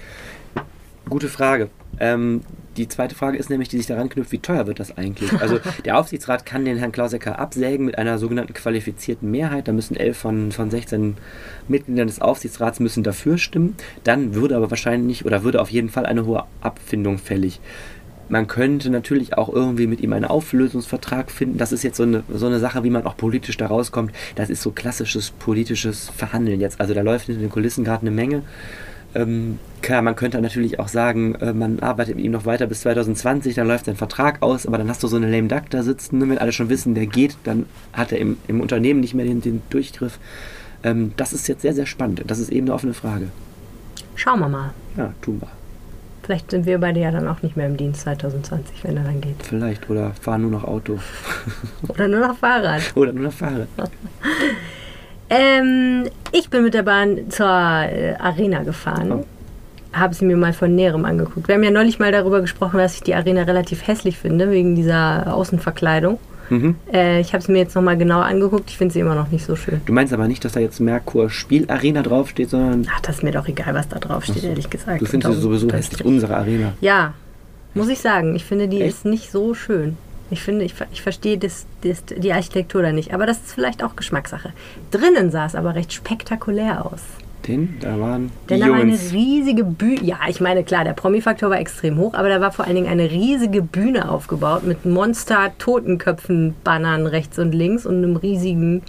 Gute 1.09 1.27
Frage. 1.27 1.69
Ähm, 1.99 2.41
die 2.77 2.87
zweite 2.87 3.15
Frage 3.15 3.37
ist 3.37 3.49
nämlich, 3.49 3.67
die 3.67 3.77
sich 3.77 3.87
daran 3.87 4.09
knüpft, 4.09 4.31
wie 4.31 4.39
teuer 4.39 4.67
wird 4.67 4.79
das 4.79 4.95
eigentlich? 4.97 5.33
Also 5.41 5.59
der 5.85 5.97
Aufsichtsrat 5.97 6.45
kann 6.45 6.65
den 6.65 6.77
Herrn 6.77 6.91
Klausecker 6.91 7.39
absägen 7.39 7.85
mit 7.85 7.97
einer 7.97 8.17
sogenannten 8.19 8.53
qualifizierten 8.53 9.29
Mehrheit. 9.29 9.67
Da 9.67 9.73
müssen 9.73 9.97
elf 9.97 10.17
von, 10.17 10.51
von 10.51 10.69
16 10.69 11.17
Mitgliedern 11.67 12.07
des 12.07 12.21
Aufsichtsrats 12.21 12.79
müssen 12.79 13.03
dafür 13.03 13.37
stimmen. 13.37 13.75
Dann 14.03 14.35
würde 14.35 14.55
aber 14.55 14.69
wahrscheinlich 14.69 15.25
oder 15.25 15.43
würde 15.43 15.61
auf 15.61 15.71
jeden 15.71 15.89
Fall 15.89 16.05
eine 16.05 16.25
hohe 16.25 16.43
Abfindung 16.61 17.17
fällig. 17.17 17.59
man 18.29 18.45
könnte 18.45 18.91
natürlich 18.91 19.35
auch 19.35 19.49
irgendwie 19.49 19.87
mit 19.87 20.01
ihm 20.01 20.13
einen 20.13 20.25
Auflösungsvertrag 20.25 21.31
finden. 21.31 21.57
Das 21.57 21.71
ist 21.71 21.83
jetzt 21.83 21.97
so 21.97 22.03
eine, 22.03 22.23
so 22.31 22.45
eine 22.45 22.59
Sache, 22.59 22.83
wie 22.83 22.91
man 22.91 23.05
auch 23.05 23.17
politisch 23.17 23.57
da 23.57 23.65
rauskommt. 23.65 24.13
Das 24.35 24.51
ist 24.51 24.61
so 24.61 24.71
klassisches 24.71 25.31
politisches 25.31 26.09
Verhandeln 26.15 26.61
jetzt. 26.61 26.79
Also 26.79 26.93
da 26.93 27.01
läuft 27.01 27.25
hinter 27.25 27.41
den 27.41 27.49
Kulissen 27.49 27.83
gerade 27.83 28.01
eine 28.01 28.11
Menge. 28.11 28.43
Ähm, 29.15 29.59
klar, 29.81 30.01
man 30.01 30.15
könnte 30.15 30.39
natürlich 30.39 30.79
auch 30.79 30.87
sagen, 30.87 31.35
äh, 31.35 31.53
man 31.53 31.79
arbeitet 31.79 32.15
mit 32.15 32.25
ihm 32.25 32.31
noch 32.31 32.45
weiter 32.45 32.67
bis 32.67 32.81
2020, 32.81 33.55
dann 33.55 33.67
läuft 33.67 33.85
sein 33.85 33.95
Vertrag 33.95 34.41
aus, 34.41 34.67
aber 34.67 34.77
dann 34.77 34.89
hast 34.89 35.01
du 35.01 35.07
so 35.07 35.15
eine 35.17 35.29
lame 35.29 35.47
Duck 35.47 35.69
da 35.69 35.81
sitzen, 35.81 36.19
ne? 36.19 36.29
wenn 36.29 36.37
alle 36.37 36.51
schon 36.51 36.69
wissen, 36.69 36.93
der 36.93 37.07
geht, 37.07 37.37
dann 37.43 37.65
hat 37.93 38.11
er 38.11 38.19
im, 38.19 38.37
im 38.47 38.61
Unternehmen 38.61 38.99
nicht 38.99 39.15
mehr 39.15 39.25
den, 39.25 39.41
den 39.41 39.61
Durchgriff. 39.69 40.19
Ähm, 40.83 41.13
das 41.17 41.33
ist 41.33 41.47
jetzt 41.47 41.61
sehr, 41.61 41.73
sehr 41.73 41.85
spannend. 41.85 42.23
Das 42.27 42.39
ist 42.39 42.49
eben 42.49 42.67
eine 42.67 42.75
offene 42.75 42.93
Frage. 42.93 43.29
Schauen 44.15 44.39
wir 44.39 44.49
mal. 44.49 44.73
Ja, 44.95 45.13
tun 45.21 45.41
wir. 45.41 45.47
Vielleicht 46.23 46.51
sind 46.51 46.67
wir 46.67 46.77
beide 46.77 46.99
ja 46.99 47.09
dann 47.09 47.27
auch 47.27 47.41
nicht 47.41 47.57
mehr 47.57 47.65
im 47.65 47.75
Dienst 47.75 48.01
2020, 48.01 48.83
wenn 48.83 48.97
er 48.97 49.03
dann 49.03 49.19
geht. 49.19 49.41
Vielleicht. 49.41 49.89
Oder 49.89 50.11
fahren 50.13 50.43
nur 50.43 50.51
noch 50.51 50.63
Auto. 50.63 50.99
Oder 51.87 52.07
nur 52.07 52.19
noch 52.19 52.37
Fahrrad. 52.37 52.81
Oder 52.95 53.13
nur 53.13 53.23
noch 53.23 53.33
Fahrrad. 53.33 53.67
Ähm, 55.29 56.05
ich 56.31 56.49
bin 56.49 56.63
mit 56.63 56.73
der 56.73 56.83
Bahn 56.83 57.29
zur 57.29 57.47
äh, 57.47 58.15
Arena 58.19 58.63
gefahren. 58.63 59.11
Oh. 59.11 59.25
Habe 59.93 60.13
sie 60.13 60.25
mir 60.25 60.37
mal 60.37 60.53
von 60.53 60.75
näherem 60.75 61.05
angeguckt. 61.05 61.47
Wir 61.47 61.55
haben 61.55 61.63
ja 61.63 61.71
neulich 61.71 61.99
mal 61.99 62.11
darüber 62.11 62.41
gesprochen, 62.41 62.77
dass 62.77 62.95
ich 62.95 63.01
die 63.01 63.15
Arena 63.15 63.43
relativ 63.43 63.87
hässlich 63.87 64.17
finde, 64.17 64.51
wegen 64.51 64.75
dieser 64.75 65.33
Außenverkleidung. 65.33 66.19
Mhm. 66.49 66.75
Äh, 66.91 67.21
ich 67.21 67.33
habe 67.33 67.39
es 67.41 67.47
mir 67.47 67.59
jetzt 67.59 67.75
nochmal 67.75 67.97
genau 67.97 68.19
angeguckt. 68.21 68.69
Ich 68.69 68.77
finde 68.77 68.93
sie 68.93 68.99
immer 68.99 69.15
noch 69.15 69.29
nicht 69.29 69.45
so 69.45 69.55
schön. 69.55 69.81
Du 69.85 69.93
meinst 69.93 70.13
aber 70.13 70.27
nicht, 70.27 70.43
dass 70.45 70.53
da 70.53 70.59
jetzt 70.59 70.79
Merkur 70.79 71.29
Spielarena 71.29 72.01
draufsteht, 72.01 72.49
sondern 72.49 72.87
Ach, 72.91 72.99
das 73.01 73.17
ist 73.17 73.23
mir 73.23 73.31
doch 73.31 73.47
egal, 73.47 73.73
was 73.73 73.87
da 73.87 73.99
drauf 73.99 74.25
steht, 74.25 74.43
ehrlich 74.43 74.69
gesagt. 74.69 75.01
du 75.01 75.05
findest 75.05 75.33
sie 75.33 75.41
sowieso 75.41 75.71
hässlich. 75.71 76.03
Unsere 76.05 76.37
Arena. 76.37 76.73
Ja, 76.81 77.13
muss 77.73 77.87
ich 77.87 77.99
sagen. 77.99 78.35
Ich 78.35 78.45
finde, 78.45 78.67
die 78.67 78.81
Echt? 78.81 78.89
ist 78.89 79.05
nicht 79.05 79.31
so 79.31 79.53
schön. 79.53 79.97
Ich 80.31 80.41
finde, 80.41 80.65
ich, 80.65 80.73
ich 80.91 81.01
verstehe 81.01 81.37
das, 81.37 81.65
das, 81.81 82.03
die 82.05 82.33
Architektur 82.33 82.81
da 82.81 82.91
nicht. 82.91 83.13
Aber 83.13 83.25
das 83.25 83.37
ist 83.37 83.53
vielleicht 83.53 83.81
auch 83.83 83.95
Geschmackssache. 83.95 84.51
Drinnen 84.91 85.31
sah 85.31 85.45
es 85.45 85.55
aber 85.55 85.75
recht 85.75 85.93
spektakulär 85.93 86.85
aus. 86.85 87.01
Denn 87.47 87.77
da 87.79 87.97
waren 87.99 88.31
die 88.43 88.47
Denn 88.47 88.59
da 88.59 88.69
war 88.69 88.75
eine 88.75 88.99
riesige 89.11 89.63
Bühne. 89.63 90.03
Ja, 90.03 90.19
ich 90.27 90.41
meine, 90.41 90.63
klar, 90.63 90.83
der 90.83 90.93
Promi-Faktor 90.93 91.49
war 91.49 91.59
extrem 91.59 91.97
hoch, 91.97 92.13
aber 92.13 92.29
da 92.29 92.41
war 92.41 92.51
vor 92.51 92.65
allen 92.65 92.75
Dingen 92.75 92.89
eine 92.89 93.09
riesige 93.09 93.61
Bühne 93.61 94.11
aufgebaut 94.11 94.63
mit 94.63 94.85
Monster-Totenköpfen-Bannern 94.85 97.07
rechts 97.07 97.39
und 97.39 97.53
links 97.53 97.85
und 97.85 97.97
einem 97.97 98.17
riesigen 98.17 98.83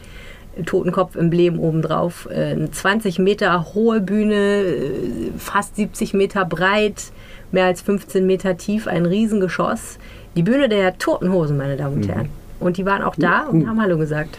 Totenkopf-Emblem 0.67 1.61
obendrauf. 1.61 2.29
Eine 2.29 2.71
20 2.71 3.19
Meter 3.19 3.75
hohe 3.75 4.01
Bühne, 4.01 4.35
äh, 4.35 5.31
fast 5.39 5.77
70 5.77 6.15
Meter 6.15 6.45
breit, 6.45 7.13
mehr 7.53 7.67
als 7.67 7.83
15 7.83 8.27
Meter 8.27 8.57
tief, 8.57 8.87
ein 8.87 9.07
Riesengeschoss. 9.07 9.99
Die 10.37 10.43
Bühne 10.43 10.69
der 10.69 10.97
Toten 10.99 11.33
Hosen, 11.33 11.57
meine 11.57 11.77
Damen 11.77 11.97
und 11.97 12.09
Herren. 12.09 12.29
Und 12.61 12.77
die 12.77 12.87
waren 12.87 13.03
auch 13.03 13.17
da 13.17 13.47
und 13.47 13.67
haben 13.67 13.81
Hallo 13.81 13.99
gesagt. 13.99 14.39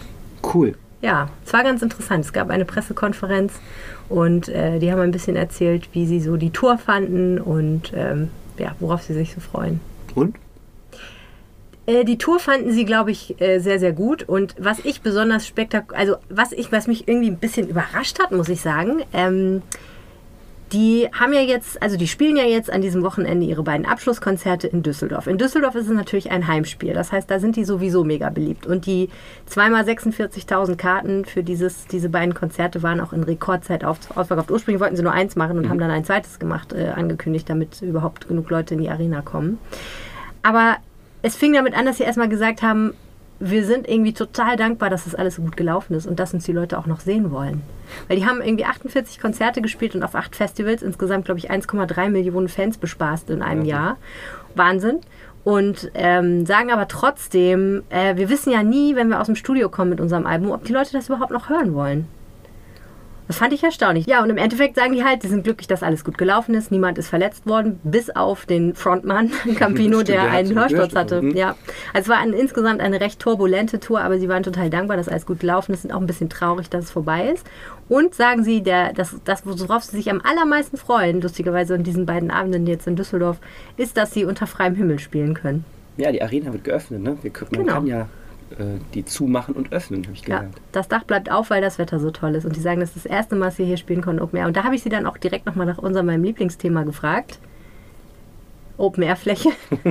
Cool. 0.53 0.75
Ja, 1.01 1.29
es 1.45 1.51
war 1.51 1.63
ganz 1.63 1.81
interessant. 1.81 2.23
Es 2.23 2.33
gab 2.33 2.49
eine 2.49 2.65
Pressekonferenz 2.65 3.53
und 4.07 4.47
äh, 4.49 4.79
die 4.79 4.91
haben 4.91 5.01
ein 5.01 5.11
bisschen 5.11 5.35
erzählt, 5.35 5.89
wie 5.93 6.05
sie 6.05 6.21
so 6.21 6.37
die 6.37 6.51
Tour 6.51 6.77
fanden 6.77 7.39
und 7.39 7.91
ähm, 7.95 8.29
ja, 8.57 8.75
worauf 8.79 9.01
sie 9.01 9.13
sich 9.13 9.33
so 9.33 9.41
freuen. 9.41 9.79
Und? 10.13 10.35
Äh, 11.87 12.05
die 12.05 12.17
Tour 12.17 12.39
fanden 12.39 12.71
sie, 12.71 12.85
glaube 12.85 13.11
ich, 13.11 13.41
äh, 13.41 13.59
sehr, 13.59 13.79
sehr 13.79 13.93
gut. 13.93 14.23
Und 14.23 14.55
was 14.59 14.79
ich 14.79 15.01
besonders 15.01 15.47
spektakulär, 15.47 15.99
also 15.99 16.15
was 16.29 16.51
ich, 16.51 16.71
was 16.71 16.87
mich 16.87 17.07
irgendwie 17.07 17.31
ein 17.31 17.37
bisschen 17.37 17.67
überrascht 17.67 18.19
hat, 18.19 18.31
muss 18.31 18.49
ich 18.49 18.61
sagen, 18.61 19.01
ähm, 19.13 19.63
die 20.71 21.09
haben 21.11 21.33
ja 21.33 21.41
jetzt, 21.41 21.81
also 21.81 21.97
die 21.97 22.07
spielen 22.07 22.37
ja 22.37 22.45
jetzt 22.45 22.71
an 22.71 22.81
diesem 22.81 23.03
Wochenende 23.03 23.45
ihre 23.45 23.63
beiden 23.63 23.85
Abschlusskonzerte 23.85 24.67
in 24.67 24.83
Düsseldorf. 24.83 25.27
In 25.27 25.37
Düsseldorf 25.37 25.75
ist 25.75 25.87
es 25.87 25.93
natürlich 25.93 26.31
ein 26.31 26.47
Heimspiel. 26.47 26.93
Das 26.93 27.11
heißt, 27.11 27.29
da 27.29 27.39
sind 27.39 27.57
die 27.57 27.65
sowieso 27.65 28.05
mega 28.05 28.29
beliebt. 28.29 28.65
Und 28.65 28.85
die 28.85 29.09
zweimal 29.45 29.83
46.000 29.83 30.77
Karten 30.77 31.25
für 31.25 31.43
dieses, 31.43 31.87
diese 31.87 32.07
beiden 32.07 32.33
Konzerte 32.33 32.83
waren 32.83 33.01
auch 33.01 33.11
in 33.11 33.23
Rekordzeit 33.23 33.83
auf, 33.83 33.97
ausverkauft. 34.15 34.49
Ursprünglich 34.49 34.81
wollten 34.81 34.95
sie 34.95 35.03
nur 35.03 35.11
eins 35.11 35.35
machen 35.35 35.57
und 35.57 35.69
haben 35.69 35.79
dann 35.79 35.91
ein 35.91 36.05
zweites 36.05 36.39
gemacht, 36.39 36.71
äh, 36.71 36.89
angekündigt, 36.95 37.49
damit 37.49 37.81
überhaupt 37.81 38.29
genug 38.29 38.49
Leute 38.49 38.75
in 38.75 38.81
die 38.81 38.89
Arena 38.89 39.21
kommen. 39.21 39.59
Aber 40.41 40.77
es 41.21 41.35
fing 41.35 41.53
damit 41.53 41.77
an, 41.77 41.85
dass 41.85 41.97
sie 41.97 42.03
erstmal 42.03 42.29
gesagt 42.29 42.61
haben, 42.61 42.93
wir 43.41 43.65
sind 43.65 43.89
irgendwie 43.89 44.13
total 44.13 44.55
dankbar, 44.55 44.89
dass 44.89 45.05
das 45.05 45.15
alles 45.15 45.35
so 45.35 45.41
gut 45.41 45.57
gelaufen 45.57 45.95
ist 45.95 46.05
und 46.05 46.19
dass 46.19 46.33
uns 46.33 46.45
die 46.45 46.51
Leute 46.51 46.77
auch 46.77 46.85
noch 46.85 46.99
sehen 46.99 47.31
wollen. 47.31 47.63
Weil 48.07 48.17
die 48.17 48.25
haben 48.25 48.41
irgendwie 48.41 48.65
48 48.65 49.19
Konzerte 49.19 49.61
gespielt 49.61 49.95
und 49.95 50.03
auf 50.03 50.15
acht 50.15 50.35
Festivals 50.35 50.83
insgesamt, 50.83 51.25
glaube 51.25 51.39
ich, 51.39 51.51
1,3 51.51 52.09
Millionen 52.09 52.47
Fans 52.47 52.77
bespaßt 52.77 53.29
in 53.31 53.41
einem 53.41 53.65
Jahr. 53.65 53.97
Wahnsinn. 54.55 54.99
Und 55.43 55.91
ähm, 55.95 56.45
sagen 56.45 56.71
aber 56.71 56.87
trotzdem, 56.87 57.81
äh, 57.89 58.15
wir 58.15 58.29
wissen 58.29 58.51
ja 58.51 58.61
nie, 58.61 58.95
wenn 58.95 59.09
wir 59.09 59.19
aus 59.19 59.25
dem 59.25 59.35
Studio 59.35 59.69
kommen 59.69 59.89
mit 59.89 59.99
unserem 59.99 60.27
Album, 60.27 60.51
ob 60.51 60.63
die 60.65 60.73
Leute 60.73 60.91
das 60.93 61.09
überhaupt 61.09 61.31
noch 61.31 61.49
hören 61.49 61.73
wollen. 61.73 62.07
Das 63.31 63.37
fand 63.37 63.53
ich 63.53 63.63
erstaunlich. 63.63 64.05
Ja, 64.07 64.21
und 64.21 64.29
im 64.29 64.37
Endeffekt 64.37 64.75
sagen 64.75 64.91
die 64.91 65.05
halt, 65.05 65.23
die 65.23 65.27
sind 65.27 65.45
glücklich, 65.45 65.65
dass 65.67 65.83
alles 65.83 66.03
gut 66.03 66.17
gelaufen 66.17 66.53
ist. 66.53 66.69
Niemand 66.69 66.97
ist 66.97 67.07
verletzt 67.07 67.47
worden, 67.47 67.79
bis 67.83 68.09
auf 68.09 68.45
den 68.45 68.75
Frontmann 68.75 69.31
Campino, 69.57 70.01
Stimmt, 70.01 70.09
der 70.09 70.21
der 70.23 70.31
einen 70.31 70.53
Hörsturz 70.53 70.93
hatte. 70.95 71.21
mhm. 71.21 71.35
Ja, 71.35 71.55
also 71.93 72.03
es 72.03 72.09
war 72.09 72.17
ein, 72.17 72.33
insgesamt 72.33 72.81
eine 72.81 72.99
recht 72.99 73.19
turbulente 73.19 73.79
Tour, 73.79 74.01
aber 74.01 74.19
sie 74.19 74.27
waren 74.27 74.43
total 74.43 74.69
dankbar, 74.69 74.97
dass 74.97 75.07
alles 75.07 75.25
gut 75.25 75.39
gelaufen 75.39 75.73
ist. 75.73 75.83
Sind 75.83 75.91
auch 75.93 76.01
ein 76.01 76.07
bisschen 76.07 76.29
traurig, 76.29 76.69
dass 76.69 76.83
es 76.85 76.91
vorbei 76.91 77.29
ist. 77.33 77.45
Und 77.87 78.13
sagen 78.15 78.43
sie, 78.43 78.61
der, 78.63 78.91
das, 78.93 79.15
das, 79.23 79.43
worauf 79.45 79.83
sie 79.83 79.95
sich 79.95 80.09
am 80.11 80.19
allermeisten 80.21 80.75
freuen, 80.75 81.21
lustigerweise 81.21 81.75
an 81.75 81.83
diesen 81.83 82.05
beiden 82.05 82.31
Abenden 82.31 82.67
jetzt 82.67 82.85
in 82.87 82.97
Düsseldorf, 82.97 83.37
ist, 83.77 83.95
dass 83.95 84.11
sie 84.13 84.25
unter 84.25 84.45
freiem 84.45 84.75
Himmel 84.75 84.99
spielen 84.99 85.33
können. 85.35 85.63
Ja, 85.97 86.11
die 86.11 86.21
Arena 86.21 86.51
wird 86.51 86.63
geöffnet, 86.65 87.01
ne? 87.01 87.17
Wir, 87.21 87.31
können- 87.31 87.51
man 87.51 87.61
Genau. 87.61 87.73
kann 87.75 87.87
ja 87.87 88.07
die 88.93 89.05
zumachen 89.05 89.55
und 89.55 89.71
öffnen, 89.71 90.03
habe 90.03 90.13
ich 90.13 90.21
Ja, 90.27 90.37
gelernt. 90.39 90.57
das 90.71 90.87
Dach 90.87 91.03
bleibt 91.03 91.31
auf, 91.31 91.49
weil 91.49 91.61
das 91.61 91.77
Wetter 91.77 91.99
so 91.99 92.11
toll 92.11 92.35
ist. 92.35 92.45
Und 92.45 92.55
die 92.55 92.59
sagen, 92.61 92.79
das 92.79 92.89
ist 92.95 93.05
das 93.05 93.11
erste 93.11 93.35
Mal, 93.35 93.45
dass 93.45 93.57
sie 93.57 93.65
hier 93.65 93.77
spielen 93.77 94.01
konnten, 94.01 94.21
Open 94.21 94.37
Air. 94.37 94.47
Und 94.47 94.57
da 94.57 94.63
habe 94.63 94.75
ich 94.75 94.83
sie 94.83 94.89
dann 94.89 95.05
auch 95.05 95.17
direkt 95.17 95.45
nochmal 95.45 95.65
nach 95.67 95.77
unserem 95.77 96.05
meinem 96.07 96.23
Lieblingsthema 96.23 96.83
gefragt. 96.83 97.39
Open 98.77 99.03
Air 99.03 99.15
Fläche. 99.15 99.49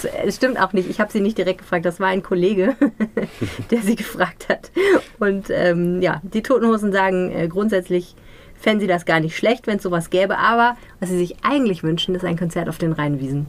Das 0.00 0.04
äh, 0.14 0.30
stimmt 0.30 0.60
auch 0.60 0.72
nicht. 0.72 0.88
Ich 0.88 1.00
habe 1.00 1.10
sie 1.10 1.20
nicht 1.20 1.36
direkt 1.38 1.58
gefragt. 1.58 1.84
Das 1.84 1.98
war 1.98 2.06
ein 2.06 2.22
Kollege, 2.22 2.76
der 3.72 3.80
sie 3.80 3.96
gefragt 3.96 4.48
hat. 4.48 4.70
Und 5.18 5.46
ähm, 5.50 6.00
ja, 6.00 6.20
die 6.22 6.42
Toten 6.42 6.66
Hosen 6.68 6.92
sagen 6.92 7.32
äh, 7.32 7.48
grundsätzlich, 7.48 8.14
fänden 8.54 8.80
sie 8.82 8.86
das 8.86 9.06
gar 9.06 9.18
nicht 9.18 9.36
schlecht, 9.36 9.66
wenn 9.66 9.78
es 9.78 9.82
sowas 9.82 10.10
gäbe. 10.10 10.38
Aber 10.38 10.76
was 11.00 11.08
sie 11.08 11.18
sich 11.18 11.38
eigentlich 11.42 11.82
wünschen, 11.82 12.14
ist 12.14 12.24
ein 12.24 12.38
Konzert 12.38 12.68
auf 12.68 12.78
den 12.78 12.92
Rheinwiesen. 12.92 13.46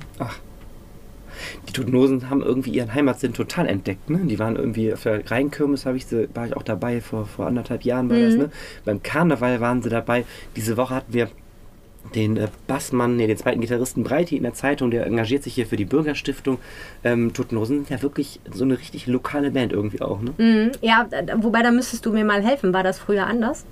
Die 1.68 1.74
Toten 1.74 1.94
Hosen 1.94 2.30
haben 2.30 2.42
irgendwie 2.42 2.72
ihren 2.72 2.94
Heimatsinn 2.94 3.34
total 3.34 3.68
entdeckt. 3.68 4.10
Ne? 4.10 4.20
Die 4.24 4.40
waren 4.40 4.56
irgendwie 4.56 4.94
auf 4.94 5.04
der 5.04 5.30
Rheinkirmes, 5.30 5.86
ich 5.86 6.06
sie, 6.06 6.30
war 6.34 6.48
ich 6.48 6.56
auch 6.56 6.64
dabei, 6.64 7.02
vor, 7.02 7.26
vor 7.26 7.48
anderthalb 7.48 7.84
Jahren 7.84 8.10
war 8.10 8.18
das. 8.18 8.34
Mhm. 8.34 8.40
Ne? 8.40 8.50
Beim 8.86 9.04
Karneval 9.04 9.60
waren 9.62 9.82
sie 9.82 9.90
dabei. 9.90 10.26
Diese 10.56 10.78
Woche 10.78 10.96
hatten 10.96 11.14
wir 11.14 11.30
den 12.16 12.38
äh, 12.38 12.48
Bassmann, 12.68 13.18
nee, 13.18 13.28
den 13.28 13.38
zweiten 13.38 13.62
Gitarristen 13.62 14.04
Breiti 14.04 14.38
in 14.38 14.44
der 14.44 14.54
Zeitung, 14.54 14.90
der 14.92 15.06
engagiert 15.06 15.44
sich 15.44 15.54
hier 15.54 15.68
für 15.68 15.76
die 15.76 15.86
Bürgerstiftung. 15.86 16.58
Ähm, 17.04 17.34
Toten 17.34 17.58
Hosen 17.58 17.78
sind 17.78 17.90
ja 17.90 18.02
wirklich 18.02 18.40
so 18.52 18.64
eine 18.64 18.80
richtig 18.80 19.08
lokale 19.08 19.52
Band 19.52 19.74
irgendwie 19.74 20.02
auch. 20.02 20.22
Ne? 20.22 20.34
Mhm. 20.38 20.72
Ja, 20.82 21.08
wobei 21.38 21.62
da 21.62 21.72
müsstest 21.72 22.06
du 22.06 22.12
mir 22.12 22.26
mal 22.26 22.42
helfen. 22.42 22.74
War 22.74 22.84
das 22.84 23.00
früher 23.00 23.28
anders? 23.28 23.66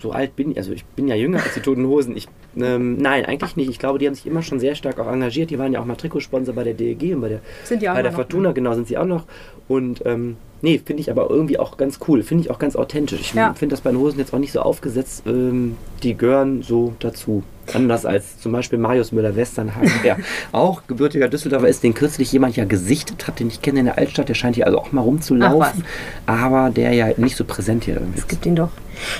So 0.00 0.10
alt 0.10 0.34
bin 0.34 0.52
ich, 0.52 0.56
also 0.56 0.72
ich 0.72 0.84
bin 0.84 1.06
ja 1.06 1.14
jünger 1.14 1.42
als 1.42 1.54
die 1.54 1.60
Toten 1.60 1.86
Hosen. 1.86 2.16
Ich, 2.16 2.26
ähm, 2.56 2.96
nein, 2.98 3.24
eigentlich 3.26 3.56
nicht. 3.56 3.70
Ich 3.70 3.78
glaube, 3.78 3.98
die 3.98 4.06
haben 4.06 4.14
sich 4.14 4.26
immer 4.26 4.42
schon 4.42 4.58
sehr 4.60 4.74
stark 4.74 4.98
auch 4.98 5.06
engagiert. 5.10 5.50
Die 5.50 5.58
waren 5.58 5.72
ja 5.72 5.80
auch 5.80 5.84
mal 5.84 5.96
Trikotsponsor 5.96 6.54
bei 6.54 6.64
der 6.64 6.74
DEG 6.74 7.14
und 7.14 7.20
bei 7.20 7.28
der, 7.28 7.40
bei 7.68 7.76
der 7.76 7.92
immer 7.92 8.02
noch, 8.02 8.12
Fortuna, 8.14 8.52
genau, 8.52 8.74
sind 8.74 8.88
sie 8.88 8.98
auch 8.98 9.06
noch. 9.06 9.24
Und 9.68 10.02
ähm, 10.04 10.36
nee, 10.62 10.80
finde 10.84 11.00
ich 11.00 11.10
aber 11.10 11.30
irgendwie 11.30 11.58
auch 11.58 11.76
ganz 11.76 12.00
cool. 12.08 12.22
Finde 12.22 12.44
ich 12.44 12.50
auch 12.50 12.58
ganz 12.58 12.74
authentisch. 12.76 13.20
Ich 13.20 13.34
Ja. 13.34 13.54
finde 13.54 13.74
das 13.74 13.80
bei 13.82 13.90
den 13.90 13.98
Hosen 14.00 14.18
jetzt 14.18 14.34
auch 14.34 14.38
nicht 14.38 14.52
so 14.52 14.60
aufgesetzt. 14.60 15.22
Ähm, 15.26 15.76
die 16.02 16.16
gehören 16.16 16.62
so 16.62 16.94
dazu. 16.98 17.42
Anders 17.74 18.06
als 18.06 18.38
zum 18.38 18.52
Beispiel 18.52 18.78
Marius 18.78 19.12
Müller-Westernhagen, 19.12 19.92
der 20.04 20.18
auch 20.52 20.82
gebürtiger 20.86 21.28
Düsseldorfer 21.28 21.68
ist, 21.68 21.82
den 21.82 21.94
kürzlich 21.94 22.32
jemand 22.32 22.56
ja 22.56 22.64
gesichtet 22.64 23.26
hat, 23.26 23.40
den 23.40 23.48
ich 23.48 23.62
kenne 23.62 23.80
in 23.80 23.86
der 23.86 23.98
Altstadt. 23.98 24.28
Der 24.28 24.34
scheint 24.34 24.56
hier 24.56 24.66
also 24.66 24.78
auch 24.78 24.92
mal 24.92 25.02
rumzulaufen. 25.02 25.84
Aber 26.26 26.70
der 26.70 26.92
ja 26.92 27.08
nicht 27.16 27.36
so 27.36 27.44
präsent 27.44 27.84
hier 27.84 27.94
irgendwie 27.94 28.18
Es 28.18 28.24
ist. 28.24 28.28
gibt 28.28 28.46
ihn 28.46 28.56
doch. 28.56 28.70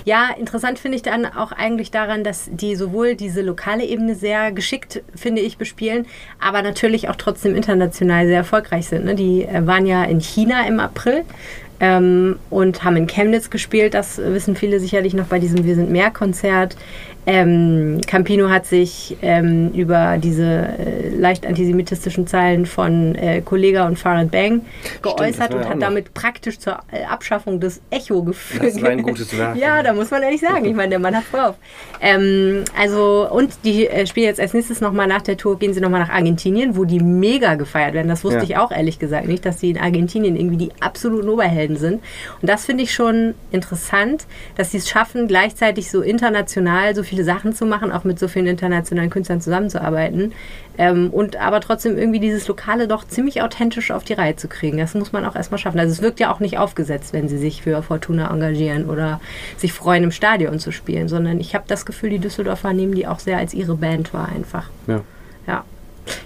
Ja, 0.05 0.29
interessant 0.39 0.79
finde 0.79 0.97
ich 0.97 1.03
dann 1.03 1.27
auch 1.27 1.53
eigentlich 1.53 1.91
daran, 1.91 2.25
dass 2.25 2.51
die 2.53 2.77
sowohl 2.77 3.15
diese 3.15 3.43
lokale 3.43 3.85
Ebene 3.85 4.15
sehr 4.15 4.53
geschickt, 4.53 5.03
finde 5.15 5.41
ich, 5.41 5.57
bespielen, 5.57 6.07
aber 6.39 6.63
natürlich 6.63 7.09
auch 7.09 7.17
trotzdem 7.17 7.55
international 7.55 8.27
sehr 8.27 8.39
erfolgreich 8.39 8.87
sind. 8.89 9.05
Ne? 9.05 9.15
Die 9.15 9.45
äh, 9.45 9.67
waren 9.67 9.87
ja 9.87 10.05
in 10.05 10.21
China 10.21 10.67
im 10.67 10.81
April 10.81 11.25
ähm, 11.81 12.39
und 12.51 12.85
haben 12.85 12.97
in 12.97 13.07
Chemnitz 13.07 13.51
gespielt. 13.51 13.95
Das 13.95 14.19
wissen 14.19 14.55
viele 14.55 14.81
sicherlich 14.81 15.15
noch 15.15 15.27
bei 15.27 15.39
diesem 15.39 15.65
Wir 15.65 15.75
sind 15.75 15.91
mehr 15.91 16.11
Konzert. 16.11 16.77
Ähm, 17.27 18.01
Campino 18.07 18.49
hat 18.49 18.67
sich 18.67 19.17
ähm, 19.21 19.71
über 19.75 20.17
diese 20.19 20.43
äh, 20.45 21.09
leicht 21.15 21.47
antisemitistischen 21.47 22.27
Zeilen 22.27 22.65
von 22.67 23.15
äh, 23.15 23.43
Kollega 23.43 23.87
und 23.87 23.99
Farad 23.99 24.31
Bang 24.31 24.63
geäußert 25.03 25.55
und 25.55 25.69
hat 25.69 25.83
damit 25.83 26.15
praktisch 26.15 26.59
zur 26.59 26.79
Abschaffung 27.09 27.61
des 27.61 27.81
Echo 27.91 28.23
geführt. 28.23 28.65
Das 28.65 28.83
war 28.83 28.91
ein 28.91 29.03
gutes 29.03 29.37
Werk. 29.37 29.57
ja, 29.57 29.83
da 29.83 29.93
muss 29.93 30.11
man 30.11 30.23
ehrlich 30.23 30.41
sagen. 30.41 30.65
Ich 30.65 30.75
meine, 30.75 30.91
der 30.91 30.99
Mann 30.99 31.15
hat 31.15 31.25
drauf. 31.31 31.57
Ähm, 32.01 32.65
also, 32.79 33.29
und 33.31 33.53
die 33.65 33.87
äh, 33.87 34.07
spielen 34.07 34.27
jetzt 34.27 34.41
als 34.41 34.55
nächstes 34.55 34.81
nochmal 34.81 35.07
nach 35.07 35.23
der 35.23 35.37
Tour, 35.37 35.59
gehen 35.59 35.75
sie 35.75 35.81
nochmal 35.81 36.01
nach 36.01 36.11
Argentinien, 36.11 36.77
wo 36.77 36.85
die 36.85 37.01
mega 37.01 37.55
gefeiert 37.57 37.93
werden. 37.95 38.09
Das 38.09 38.25
wusste 38.25 38.39
Ja. 38.39 38.45
ich 38.45 38.57
auch 38.57 38.73
ehrlich 38.73 38.99
gesagt 38.99 39.29
nicht, 39.29 39.45
dass 39.45 39.59
die 39.59 39.71
in 39.71 39.79
Argentinien 39.79 40.37
irgendwie 40.37 40.57
die 40.57 40.71
absoluten 40.81 41.29
Oberhelden 41.29 41.77
sind. 41.77 42.03
Und 42.41 42.49
das 42.49 42.65
finde 42.65 42.85
ich 42.85 42.95
schon 42.95 43.35
interessant, 43.51 44.27
dass 44.57 44.71
sie 44.71 44.79
es 44.79 44.89
schaffen, 44.89 45.29
gleichzeitig 45.29 45.91
so 45.91 46.01
international 46.01 46.95
so 46.95 47.03
viele 47.11 47.25
Sachen 47.25 47.53
zu 47.53 47.67
machen, 47.67 47.91
auch 47.91 48.05
mit 48.05 48.21
so 48.21 48.29
vielen 48.29 48.47
internationalen 48.47 49.11
Künstlern 49.11 49.41
zusammenzuarbeiten. 49.41 50.33
Ähm, 50.79 51.11
und 51.11 51.37
aber 51.37 51.61
trotzdem 51.61 51.99
irgendwie 51.99 52.21
dieses 52.21 52.47
Lokale 52.47 52.87
doch 52.87 53.07
ziemlich 53.07 53.43
authentisch 53.43 53.91
auf 53.91 54.05
die 54.05 54.13
Reihe 54.13 54.37
zu 54.37 54.47
kriegen. 54.47 54.79
Das 54.79 54.95
muss 54.95 55.13
man 55.13 55.25
auch 55.25 55.35
erstmal 55.35 55.59
schaffen. 55.59 55.81
Also 55.81 55.93
es 55.93 56.03
wirkt 56.03 56.21
ja 56.21 56.33
auch 56.33 56.39
nicht 56.39 56.57
aufgesetzt, 56.57 57.13
wenn 57.13 57.29
sie 57.29 57.37
sich 57.37 57.63
für 57.63 57.83
Fortuna 57.83 58.31
engagieren 58.31 58.89
oder 58.89 59.21
sich 59.57 59.73
freuen, 59.73 60.05
im 60.05 60.13
Stadion 60.13 60.61
zu 60.61 60.71
spielen, 60.71 61.09
sondern 61.09 61.41
ich 61.41 61.55
habe 61.57 61.65
das 61.67 61.85
Gefühl, 61.85 62.11
die 62.11 62.21
Düsseldorfer 62.21 62.73
nehmen 62.73 62.95
die 62.95 63.09
auch 63.09 63.19
sehr 63.19 63.39
als 63.39 63.53
ihre 63.53 63.75
Band 63.75 64.15
wahr 64.15 64.29
einfach. 64.35 64.71
Ja. 64.87 65.01
Ja. 65.47 65.65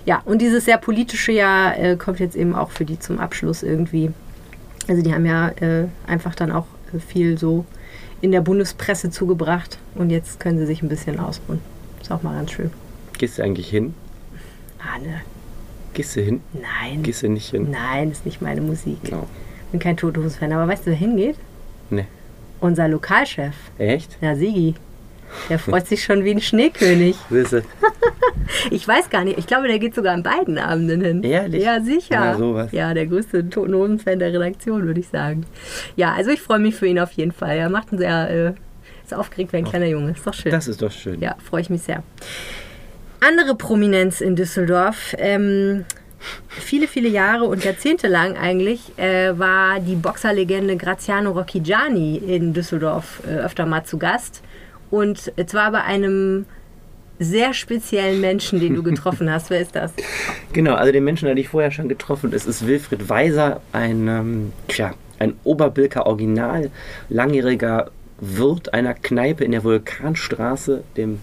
Ja, 0.05 0.23
und 0.25 0.41
dieses 0.41 0.67
sehr 0.67 0.79
politische 0.79 1.33
Jahr 1.33 1.79
äh, 1.79 1.97
kommt 1.97 2.21
jetzt 2.21 2.37
eben 2.37 2.55
auch 2.55 2.71
für 2.71 2.85
die 2.85 2.99
zum 2.99 3.19
Abschluss 3.19 3.63
irgendwie. 3.63 4.13
Also 4.87 5.03
die 5.03 5.15
haben 5.15 5.25
ja 5.25 5.49
äh, 5.49 5.87
einfach 6.07 6.35
dann 6.35 6.53
auch 6.53 6.67
äh, 6.95 6.99
viel 6.99 7.39
so 7.39 7.65
in 8.25 8.33
der 8.33 8.41
Bundespresse 8.41 9.11
zugebracht 9.11 9.79
und 9.97 10.09
jetzt 10.09 10.41
können 10.41 10.57
sie 10.59 10.65
sich 10.65 10.83
ein 10.83 10.89
bisschen 10.89 11.21
ausruhen. 11.21 11.61
Ist 12.01 12.11
auch 12.11 12.23
mal 12.23 12.35
ganz 12.35 12.53
schön. 12.53 12.71
Gehst 13.19 13.37
du 13.39 13.43
eigentlich 13.43 13.69
hin? 13.69 13.95
Anne, 14.79 15.21
Gehst 15.93 16.17
du 16.17 16.23
hin? 16.23 16.41
nein. 16.55 17.03
Gehst 17.03 17.23
du 17.23 17.29
nicht 17.29 17.51
hin? 17.51 17.71
Nein, 17.71 18.11
ist 18.11 18.25
nicht 18.25 18.41
meine 18.41 18.63
Musik. 18.63 18.97
Genau. 19.05 19.29
Bin 19.73 19.79
kein 19.81 19.97
Totohus-Fan, 19.99 20.53
aber 20.53 20.67
weißt 20.69 20.87
du, 20.87 20.91
wer 20.91 20.97
hingeht? 20.97 21.37
Nee. 21.91 22.07
Unser 22.61 22.89
Lokalchef, 22.89 23.55
Echt? 23.77 24.17
ja 24.23 24.35
Sigi. 24.35 24.75
Der 25.51 25.59
freut 25.59 25.87
sich 25.87 26.03
schon 26.03 26.25
wie 26.25 26.31
ein 26.31 26.41
Schneekönig. 26.41 27.17
Siehste, 27.29 27.63
Ich 28.71 28.87
weiß 28.87 29.11
gar 29.11 29.25
nicht. 29.25 29.39
Ich 29.39 29.47
glaube, 29.47 29.69
der 29.69 29.79
geht 29.79 29.95
sogar 29.95 30.15
an 30.15 30.23
beiden 30.23 30.59
Abenden 30.59 31.01
hin. 31.01 31.23
Ehrlich? 31.23 31.63
Ja, 31.63 31.81
sicher. 31.81 32.37
Sowas. 32.39 32.73
Ja, 32.73 32.95
der 32.95 33.07
größte 33.07 33.49
Toten 33.51 33.75
Hosen-Fan 33.75 34.19
der 34.19 34.33
Redaktion, 34.33 34.87
würde 34.87 35.01
ich 35.01 35.09
sagen. 35.09 35.45
Ja, 35.97 36.15
also 36.15 36.31
ich 36.31 36.41
freue 36.41 36.59
mich 36.59 36.75
für 36.75 36.87
ihn 36.87 36.99
auf 36.99 37.13
jeden 37.13 37.33
Fall. 37.33 37.57
Er 37.57 37.69
macht 37.69 37.91
einen 37.91 37.99
sehr, 37.99 38.31
äh, 38.31 38.53
ist 39.05 39.15
aufgeregt 39.15 39.53
wie 39.53 39.59
ein 39.59 39.65
kleiner 39.65 39.87
Junge. 39.87 40.13
Ist 40.13 40.27
doch 40.27 40.35
schön. 40.35 40.53
das 40.53 40.69
ist 40.69 40.83
doch 40.83 40.91
schön. 40.91 41.21
Ja, 41.21 41.37
freue 41.43 41.61
ich 41.61 41.71
mich 41.71 41.83
sehr. 41.83 42.03
Andere 43.21 43.55
Prominenz 43.55 44.21
in 44.21 44.37
Düsseldorf. 44.37 45.15
Ähm, 45.19 45.85
viele, 46.49 46.89
viele 46.89 47.09
Jahre 47.09 47.45
und 47.45 47.65
Jahrzehnte 47.65 48.09
lang 48.09 48.37
eigentlich 48.37 48.97
äh, 48.99 49.39
war 49.39 49.81
die 49.81 49.97
Boxerlegende 49.97 50.77
Graziano 50.77 51.31
Rocchigiani 51.33 52.17
in 52.17 52.53
Düsseldorf 52.53 53.23
äh, 53.27 53.37
öfter 53.37 53.67
mal 53.67 53.85
zu 53.85 53.99
Gast. 53.99 54.43
Und 54.91 55.33
zwar 55.47 55.73
bei 55.73 55.83
einem 55.83 56.47
sehr 57.19 57.55
speziellen 57.55 58.21
Menschen, 58.21 58.61
den 58.61 58.75
du 58.75 58.83
getroffen 58.83 59.31
hast. 59.31 59.51
Wer 59.51 59.61
ist 59.61 59.75
das? 59.75 59.93
Genau, 60.53 60.75
also 60.75 60.93
den 60.93 61.03
Menschen 61.03 61.29
hatte 61.29 61.41
ich 61.41 61.49
vorher 61.49 61.73
schon 61.73 61.89
getroffen. 61.89 62.33
Es 62.33 62.47
ist 62.47 62.65
Wilfried 62.65 63.09
Weiser, 63.09 63.61
ein, 63.73 64.07
ähm, 64.07 64.53
tja, 64.69 64.95
ein 65.19 65.35
Oberbilker 65.43 66.07
Original, 66.07 66.71
langjähriger 67.09 67.91
Wirt 68.21 68.73
einer 68.73 68.95
Kneipe 68.95 69.45
in 69.45 69.51
der 69.51 69.65
Vulkanstraße, 69.65 70.85
dem, 70.97 71.19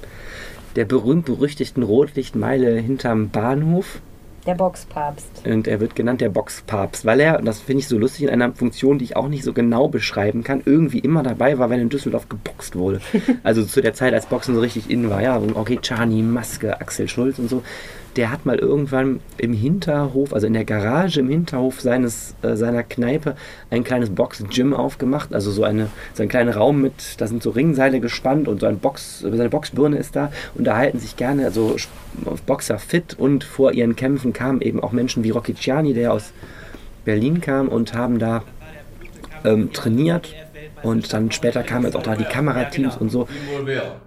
der 0.76 0.84
berühmt-berüchtigten 0.84 1.82
Rotlichtmeile 1.82 2.76
hinterm 2.76 3.30
Bahnhof. 3.30 4.02
Der 4.48 4.56
Boxpapst. 4.56 5.46
Und 5.46 5.68
er 5.68 5.80
wird 5.80 5.96
genannt 5.96 6.20
der 6.20 6.30
Boxpapst, 6.30 7.06
weil 7.06 7.20
er, 7.20 7.38
und 7.38 7.46
das 7.46 7.60
finde 7.60 7.82
ich 7.82 7.88
so 7.88 7.98
lustig, 8.00 8.24
in 8.24 8.30
einer 8.30 8.52
Funktion, 8.54 8.98
die 8.98 9.06
ich 9.06 9.16
auch 9.16 9.28
nicht 9.28 9.44
so 9.44 9.54
genau 9.54 9.88
beschreiben 9.88 10.44
kann, 10.44 10.64
irgendwie 10.66 11.00
immer 11.00 11.22
dabei 11.22 11.60
war, 11.60 11.70
wenn 11.70 11.80
in 11.80 11.90
Düsseldorf 11.90 12.28
geboxt 12.28 12.76
wurde. 12.76 13.02
Also 13.44 13.64
zu 13.64 13.82
der 13.82 13.94
Zeit, 13.94 14.14
als 14.14 14.26
Boxen 14.26 14.56
so 14.56 14.62
richtig 14.62 14.90
in 14.90 15.10
war, 15.10 15.22
ja, 15.22 15.40
so 15.40 15.56
okay, 15.56 15.80
Chani, 15.82 16.22
Maske, 16.22 16.80
Axel 16.80 17.08
Schulz 17.08 17.40
und 17.40 17.50
so. 17.50 17.64
Der 18.16 18.32
hat 18.32 18.46
mal 18.46 18.58
irgendwann 18.58 19.22
im 19.38 19.54
Hinterhof, 19.54 20.34
also 20.34 20.48
in 20.48 20.54
der 20.54 20.66
Garage 20.66 21.20
im 21.20 21.30
Hinterhof 21.30 21.80
seines, 21.80 22.36
äh, 22.42 22.56
seiner 22.56 22.84
Kneipe, 22.84 23.36
ein 23.70 23.84
kleines 23.84 24.10
Box-Gym 24.10 24.74
aufgemacht. 24.74 25.34
Also 25.34 25.52
so, 25.52 25.64
eine, 25.64 25.88
so 26.14 26.24
ein 26.24 26.30
kleiner 26.30 26.56
Raum 26.56 26.82
mit, 26.82 27.20
da 27.20 27.28
sind 27.28 27.42
so 27.42 27.52
Ringseile 27.52 28.00
gespannt 28.00 28.48
und 28.48 28.60
so 28.60 28.66
ein 28.66 28.80
Box, 28.80 29.20
seine 29.20 29.50
Boxbirne 29.50 29.98
ist 29.98 30.16
da. 30.16 30.32
Und 30.56 30.66
da 30.66 30.78
halten 30.78 31.00
sich 31.00 31.16
gerne 31.16 31.46
also 31.46 31.76
Boxer 32.46 32.80
fit. 32.80 33.16
Und 33.18 33.44
vor 33.44 33.72
ihren 33.72 33.96
Kämpfen 33.96 34.34
kamen 34.34 34.62
eben 34.62 34.82
auch 34.82 34.92
Menschen 34.92 35.24
wie 35.24 35.30
Rocky 35.30 35.56
Ciani, 35.56 35.94
der 35.94 36.14
aus 36.14 36.34
Berlin 37.06 37.42
kam 37.42 37.68
und 37.68 37.94
haben 37.94 38.20
da 38.20 38.44
ähm, 39.44 39.72
trainiert 39.74 40.34
und 40.84 41.12
dann 41.14 41.32
später 41.32 41.64
kamen 41.64 41.86
jetzt 41.86 41.96
auch 41.96 42.04
da 42.04 42.16
die 42.16 42.24
Kamerateams 42.24 42.98
und 42.98 43.10
so. 43.10 43.28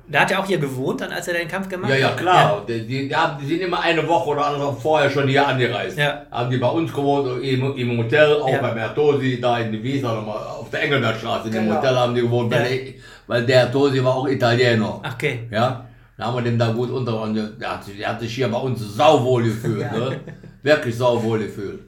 Da 0.08 0.20
hat 0.20 0.30
er 0.30 0.40
auch 0.40 0.46
hier 0.46 0.58
gewohnt, 0.58 1.00
dann 1.00 1.12
als 1.12 1.28
er 1.28 1.34
den 1.34 1.48
Kampf 1.48 1.68
gemacht 1.68 1.90
Ja, 1.90 1.94
hat? 1.94 2.00
ja, 2.02 2.16
klar. 2.16 2.62
Die, 2.68 2.86
die, 2.86 3.08
die, 3.08 3.14
haben, 3.16 3.38
die 3.40 3.46
sind 3.46 3.60
immer 3.62 3.80
eine 3.80 4.06
Woche 4.06 4.30
oder 4.30 4.46
andere 4.46 4.72
vorher 4.74 5.08
schon 5.10 5.28
hier 5.28 5.46
angereist. 5.46 5.96
Ja. 5.98 6.22
Haben 6.30 6.50
die 6.50 6.58
bei 6.58 6.68
uns 6.68 6.92
gewohnt, 6.92 7.42
im, 7.42 7.76
im 7.76 7.98
Hotel, 7.98 8.34
auch 8.40 8.48
Ja. 8.48 8.60
bei 8.60 8.74
Mertosi, 8.74 9.40
da 9.40 9.58
in 9.58 9.72
nochmal 10.02 10.36
auf 10.58 10.68
der 10.70 10.82
Engelbertstraße, 10.82 11.48
in 11.48 11.54
dem 11.54 11.64
Genau. 11.64 11.76
Hotel 11.76 11.96
haben 11.96 12.14
die 12.14 12.20
gewohnt, 12.22 12.52
weil, 12.52 12.62
Ja. 12.62 12.68
der, 12.68 12.92
weil 13.26 13.46
der 13.46 13.72
Tosi 13.72 14.02
war 14.04 14.14
auch 14.16 14.28
Italiener. 14.28 15.00
Ach, 15.02 15.14
okay. 15.14 15.48
Ja, 15.50 15.84
da 16.18 16.24
haben 16.26 16.36
wir 16.36 16.42
den 16.42 16.58
da 16.58 16.70
gut 16.72 16.90
unter 16.90 17.20
und 17.22 17.34
der, 17.34 17.44
der, 17.46 17.72
hat, 17.72 17.84
sich- 17.84 17.98
der 17.98 18.08
hat 18.08 18.20
sich 18.20 18.34
hier 18.34 18.48
bei 18.48 18.58
uns 18.58 18.80
sauwohl 18.80 19.44
gefühlt, 19.44 19.90
ne? 19.92 20.20
Wirklich 20.62 20.96
sauwohl 20.96 21.38
gefühlt. 21.40 21.80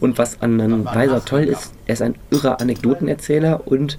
Und 0.00 0.18
was 0.18 0.40
an 0.40 0.60
ähm, 0.60 0.84
Weiser 0.84 1.24
toll 1.24 1.44
ist, 1.44 1.72
er 1.86 1.94
ist 1.94 2.02
ein 2.02 2.14
irrer 2.30 2.60
Anekdotenerzähler 2.60 3.66
und 3.66 3.98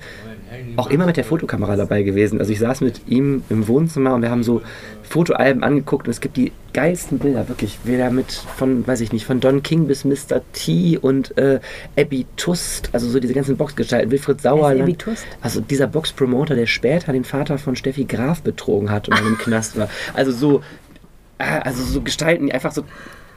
auch 0.76 0.90
immer 0.90 1.06
mit 1.06 1.18
der 1.18 1.24
Fotokamera 1.24 1.76
dabei 1.76 2.04
gewesen. 2.04 2.40
Also 2.40 2.52
ich 2.52 2.60
saß 2.60 2.82
mit 2.82 3.08
ihm 3.08 3.44
im 3.50 3.68
Wohnzimmer 3.68 4.16
und 4.16 4.22
wir 4.22 4.32
haben 4.32 4.44
so 4.44 4.62
Fotoalben 5.04 5.64
angeguckt 5.64 6.08
und 6.08 6.12
es 6.12 6.22
gibt 6.22 6.38
die 6.38 6.52
geilsten 6.74 7.20
Bilder, 7.20 7.48
wirklich. 7.50 7.80
Weder 7.84 8.10
mit 8.10 8.32
von, 8.32 8.86
weiß 8.86 9.02
ich 9.02 9.12
nicht, 9.12 9.26
von 9.26 9.40
Don 9.40 9.64
King 9.64 9.88
bis 9.88 10.06
Mr. 10.06 10.42
T 10.54 10.98
und 10.98 11.38
äh, 11.38 11.60
Abby 11.98 12.26
Tust, 12.36 12.90
also 12.94 13.10
so 13.10 13.20
diese 13.20 13.34
ganzen 13.34 13.58
Boxgestalten, 13.58 14.12
Wilfried 14.12 14.42
Sauerland. 14.42 14.82
Abby 14.82 14.96
Tust? 14.96 15.26
Also 15.42 15.62
dieser 15.62 15.88
Boxpromoter, 15.88 16.56
der 16.56 16.66
später 16.66 17.12
den 17.14 17.26
Vater 17.26 17.58
von 17.58 17.76
Steffi 17.76 18.06
Graf 18.06 18.42
betrogen 18.42 18.90
hat 18.92 19.08
und 19.08 19.18
dann 19.18 19.28
im 19.28 19.38
Knast 19.40 19.78
war. 19.78 19.90
Also 20.14 20.32
so, 20.32 20.62
ah, 21.38 21.60
also 21.60 21.84
so 21.84 22.02
Gestalten, 22.02 22.48
die 22.48 22.54
einfach 22.54 22.72
so 22.72 22.84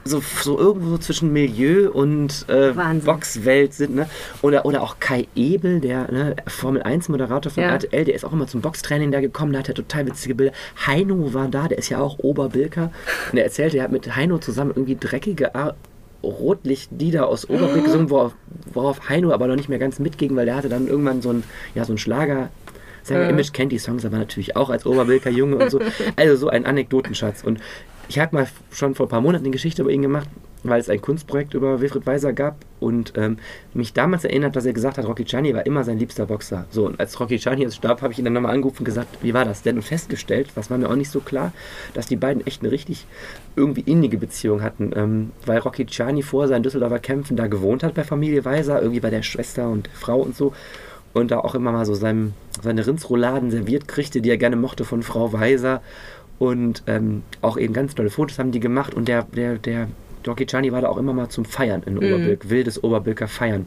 so, 0.05 0.21
so 0.41 0.57
irgendwo 0.57 0.97
zwischen 0.97 1.31
Milieu 1.31 1.89
und 1.91 2.45
äh. 2.49 2.73
Boxwelt 3.05 3.73
sind, 3.73 3.95
ne? 3.95 4.09
Oder, 4.41 4.65
oder 4.65 4.81
auch 4.81 4.97
Kai 4.99 5.27
Ebel, 5.35 5.79
der 5.79 6.11
ne, 6.11 6.35
Formel 6.47 6.83
1 6.83 7.09
Moderator 7.09 7.51
von 7.51 7.63
Ja. 7.63 7.69
RTL, 7.69 8.05
der 8.05 8.15
ist 8.15 8.25
auch 8.25 8.33
immer 8.33 8.47
zum 8.47 8.61
Boxtraining 8.61 9.11
da 9.11 9.21
gekommen, 9.21 9.53
da 9.53 9.59
hat 9.59 9.69
er 9.69 9.75
total 9.75 10.05
witzige 10.05 10.35
Bilder. 10.35 10.53
Heino 10.85 11.33
war 11.33 11.47
da, 11.47 11.67
der 11.67 11.77
ist 11.77 11.89
ja 11.89 11.99
auch 11.99 12.19
Oberbilker. 12.19 12.91
Und 13.31 13.37
er 13.37 13.45
erzählte, 13.45 13.77
er 13.77 13.85
hat 13.85 13.91
mit 13.91 14.15
Heino 14.15 14.37
zusammen 14.39 14.71
irgendwie 14.75 14.97
dreckige 14.99 15.55
Ar 15.55 15.75
Rotlichtlieder 16.23 17.27
aus 17.27 17.49
Oberbilk 17.49 17.83
gesungen, 17.83 18.09
worauf, 18.09 18.33
worauf 18.71 19.09
Heino 19.09 19.33
aber 19.33 19.47
noch 19.47 19.57
nicht 19.57 19.67
mehr 19.67 19.77
ganz 19.77 19.99
mitging, 19.99 20.33
weil 20.37 20.45
der 20.45 20.55
hatte 20.55 20.69
dann 20.69 20.87
irgendwann 20.87 21.21
so 21.21 21.31
ein, 21.31 21.43
ja, 21.75 21.83
so 21.83 21.93
ein 21.93 21.97
Schlager. 21.97 22.49
Sänger 23.03 23.27
Image 23.27 23.51
kennt 23.51 23.73
die 23.73 23.79
Songs 23.79 24.05
aber 24.05 24.17
natürlich 24.17 24.55
auch 24.55 24.69
als 24.69 24.85
Oberbilker 24.85 25.29
Junge 25.29 25.57
und 25.57 25.69
so. 25.69 25.81
Also 26.15 26.37
so 26.37 26.47
ein 26.47 26.65
Anekdotenschatz. 26.65 27.43
Und 27.43 27.59
ich 28.09 28.19
habe 28.19 28.35
mal 28.35 28.47
schon 28.71 28.95
vor 28.95 29.05
ein 29.05 29.09
paar 29.09 29.21
Monaten 29.21 29.45
eine 29.45 29.51
Geschichte 29.51 29.81
über 29.81 29.91
ihn 29.91 30.01
gemacht, 30.01 30.27
weil 30.63 30.79
es 30.79 30.89
ein 30.89 31.01
Kunstprojekt 31.01 31.53
über 31.53 31.81
Wilfried 31.81 32.05
Weiser 32.05 32.33
gab 32.33 32.57
und 32.79 33.13
ähm, 33.17 33.37
mich 33.73 33.93
damals 33.93 34.23
erinnert, 34.23 34.55
dass 34.55 34.65
er 34.65 34.73
gesagt 34.73 34.97
hat, 34.97 35.05
Rocky 35.05 35.25
Chani 35.25 35.53
war 35.53 35.65
immer 35.65 35.83
sein 35.83 35.99
liebster 35.99 36.25
Boxer. 36.25 36.65
So, 36.69 36.85
und 36.85 36.99
als 36.99 37.19
Rocky 37.19 37.37
Chani 37.37 37.63
jetzt 37.63 37.75
starb, 37.75 38.01
habe 38.01 38.13
ich 38.13 38.19
ihn 38.19 38.25
dann 38.25 38.33
nochmal 38.33 38.53
angerufen 38.53 38.79
und 38.79 38.85
gesagt, 38.85 39.17
wie 39.21 39.33
war 39.33 39.45
das 39.45 39.61
denn? 39.61 39.75
Und 39.75 39.83
festgestellt, 39.83 40.51
was 40.55 40.69
war 40.69 40.77
mir 40.77 40.89
auch 40.89 40.95
nicht 40.95 41.11
so 41.11 41.19
klar, 41.19 41.51
dass 41.93 42.07
die 42.07 42.15
beiden 42.15 42.45
echt 42.47 42.61
eine 42.61 42.71
richtig 42.71 43.05
irgendwie 43.55 43.81
innige 43.81 44.17
Beziehung 44.17 44.61
hatten, 44.61 44.91
ähm, 44.95 45.31
weil 45.45 45.59
Rocky 45.59 45.85
Chani 45.85 46.23
vor 46.23 46.47
seinen 46.47 46.63
Düsseldorfer 46.63 46.99
Kämpfen 46.99 47.35
da 47.35 47.47
gewohnt 47.47 47.83
hat 47.83 47.93
bei 47.93 48.03
Familie 48.03 48.45
Weiser, 48.45 48.81
irgendwie 48.81 49.01
bei 49.01 49.09
der 49.09 49.23
Schwester 49.23 49.69
und 49.69 49.89
Frau 49.93 50.19
und 50.21 50.35
so 50.35 50.53
und 51.13 51.31
da 51.31 51.39
auch 51.39 51.55
immer 51.55 51.71
mal 51.71 51.85
so 51.85 51.93
seinem, 51.93 52.33
seine 52.61 52.85
Rindsrouladen 52.85 53.51
serviert 53.51 53.87
kriegte, 53.87 54.21
die 54.21 54.29
er 54.29 54.37
gerne 54.37 54.55
mochte 54.55 54.83
von 54.83 55.03
Frau 55.03 55.31
Weiser. 55.31 55.81
Und 56.43 56.83
ähm, 56.87 57.23
auch 57.41 57.55
eben 57.55 57.71
ganz 57.71 57.95
tolle 57.95 58.09
Fotos 58.09 58.37
haben 58.37 58.51
die 58.51 58.59
gemacht. 58.59 58.93
Und 58.93 59.07
der, 59.07 59.23
der, 59.33 59.55
der 59.59 59.87
Doki 60.23 60.45
Chani 60.45 60.73
war 60.73 60.81
da 60.81 60.89
auch 60.89 60.97
immer 60.97 61.13
mal 61.13 61.29
zum 61.29 61.45
Feiern 61.45 61.83
in 61.85 61.97
Oberbilk, 61.97 62.49
wildes 62.49 62.83
Oberbilker 62.83 63.29
Feiern. 63.29 63.65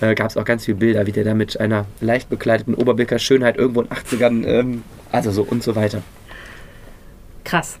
Äh, 0.00 0.14
Gab 0.14 0.30
es 0.30 0.38
auch 0.38 0.46
ganz 0.46 0.64
viele 0.64 0.78
Bilder, 0.78 1.06
wie 1.06 1.12
der 1.12 1.24
da 1.24 1.34
mit 1.34 1.60
einer 1.60 1.84
leicht 2.00 2.30
bekleideten 2.30 2.74
Oberbilker 2.74 3.18
Schönheit 3.18 3.58
irgendwo 3.58 3.82
in 3.82 3.88
den 3.88 3.98
80ern, 3.98 4.46
ähm, 4.46 4.82
also 5.12 5.30
so 5.30 5.42
und 5.42 5.62
so 5.62 5.76
weiter. 5.76 6.00
Krass. 7.44 7.78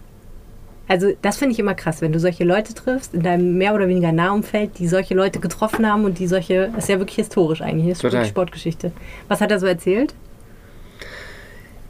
Also 0.86 1.14
das 1.22 1.38
finde 1.38 1.54
ich 1.54 1.58
immer 1.58 1.74
krass, 1.74 2.02
wenn 2.02 2.12
du 2.12 2.20
solche 2.20 2.44
Leute 2.44 2.74
triffst, 2.74 3.14
in 3.14 3.22
deinem 3.22 3.56
mehr 3.56 3.74
oder 3.74 3.88
weniger 3.88 4.12
Nahumfeld, 4.12 4.78
die 4.78 4.86
solche 4.86 5.14
Leute 5.14 5.40
getroffen 5.40 5.90
haben 5.90 6.04
und 6.04 6.18
die 6.18 6.26
solche, 6.26 6.68
das 6.74 6.84
ist 6.84 6.90
ja 6.90 6.98
wirklich 6.98 7.16
historisch 7.16 7.62
eigentlich, 7.62 7.88
das 7.88 7.96
ist 7.96 8.02
Total. 8.02 8.18
wirklich 8.18 8.30
Sportgeschichte. 8.32 8.92
Was 9.28 9.40
hat 9.40 9.50
er 9.50 9.58
so 9.58 9.66
erzählt? 9.66 10.14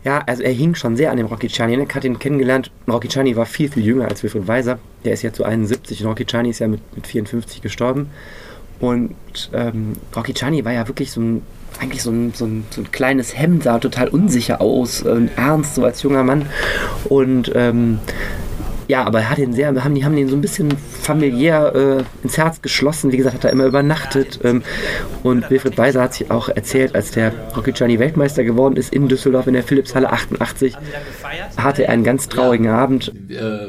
Ja, 0.07 0.23
also 0.25 0.45
er 0.45 0.53
hing 0.53 0.77
schon 0.77 0.95
sehr 0.95 1.11
an 1.11 1.17
dem 1.17 1.27
Rocky 1.27 1.49
Chani. 1.49 1.83
Ich 1.83 1.93
hatte 1.93 2.07
ihn 2.07 2.21
kennengelernt. 2.21 2.71
Rocky 2.87 3.09
Chani 3.09 3.35
war 3.35 3.45
viel, 3.45 3.69
viel 3.69 3.85
jünger 3.85 4.07
als 4.07 4.23
Wilfried 4.23 4.47
Weiser. 4.47 4.79
Der 5.05 5.13
ist 5.13 5.23
jetzt 5.23 5.37
so 5.37 5.43
71 5.43 6.01
und 6.01 6.07
Rocky 6.07 6.25
Chani 6.25 6.51
ist 6.51 6.61
ja 6.61 6.69
mit, 6.69 6.81
mit 6.95 7.09
54 7.09 7.61
gestorben. 7.61 8.11
Und 8.79 9.17
ähm, 9.53 9.95
Rocky 10.15 10.33
Chani 10.33 10.65
war 10.65 10.73
ja 10.73 10.87
wirklich 10.87 11.11
so 11.11 11.21
ein, 11.21 11.43
eigentlich 11.81 12.05
so 12.05 12.13
ein, 12.13 12.33
so 12.35 12.45
ein, 12.45 12.67
so 12.71 12.83
ein 12.83 12.93
kleines 12.93 13.37
Hemd, 13.37 13.65
sah 13.65 13.81
total 13.81 14.07
unsicher 14.07 14.61
aus, 14.61 15.03
äh, 15.03 15.23
ernst, 15.35 15.75
so 15.75 15.83
als 15.83 16.05
junger 16.05 16.23
Mann. 16.23 16.47
Und 17.09 17.51
ähm, 17.57 17.99
ja, 18.89 19.05
aber 19.05 19.21
er 19.21 19.31
hat 19.31 19.39
ihn 19.39 19.53
sehr, 19.53 19.69
haben 19.83 19.95
die 19.95 20.05
haben 20.05 20.17
ihn 20.17 20.29
so 20.29 20.37
ein 20.37 20.41
bisschen 20.41 20.71
familiär 20.77 21.75
äh, 21.75 22.05
ins 22.23 22.39
Herz 22.39 22.63
geschlossen. 22.63 23.13
Wie 23.13 23.17
gesagt, 23.17 23.35
hat 23.35 23.45
er 23.45 23.51
immer 23.51 23.65
übernachtet. 23.67 24.41
Ähm, 24.45 24.63
und 25.23 25.49
Wilfried 25.51 25.77
Weiser 25.79 26.03
hat 26.03 26.15
sich 26.15 26.31
auch 26.31 26.49
erzählt, 26.49 26.95
als 26.95 27.11
der 27.11 27.33
Rocky 27.57 27.73
Gianni 27.73 27.99
Weltmeister 27.99 28.45
geworden 28.45 28.77
ist 28.77 28.93
in 28.93 29.09
Düsseldorf 29.09 29.47
in 29.47 29.55
der 29.55 29.63
Philipshalle 29.63 30.11
88, 30.11 30.75
Haben 30.77 30.85
Sie 30.87 30.93
da 30.93 30.99
gefeiert? 30.99 31.57
hatte 31.59 31.85
er 31.85 31.91
einen 31.93 32.05
ganz 32.05 32.29
traurigen 32.29 32.69
Abend. 32.69 33.13
äh, 33.29 33.69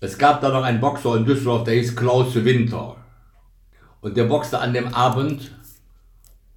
es 0.00 0.18
gab 0.18 0.40
da 0.42 0.50
noch 0.50 0.64
einen 0.64 0.80
Boxer 0.80 1.16
in 1.16 1.24
Düsseldorf, 1.24 1.64
der 1.64 1.74
hieß 1.74 1.96
Klaus 1.96 2.34
Winter. 2.34 2.96
Und 4.00 4.16
der 4.18 4.24
boxte 4.24 4.58
an 4.58 4.74
dem 4.74 4.92
Abend 4.92 5.50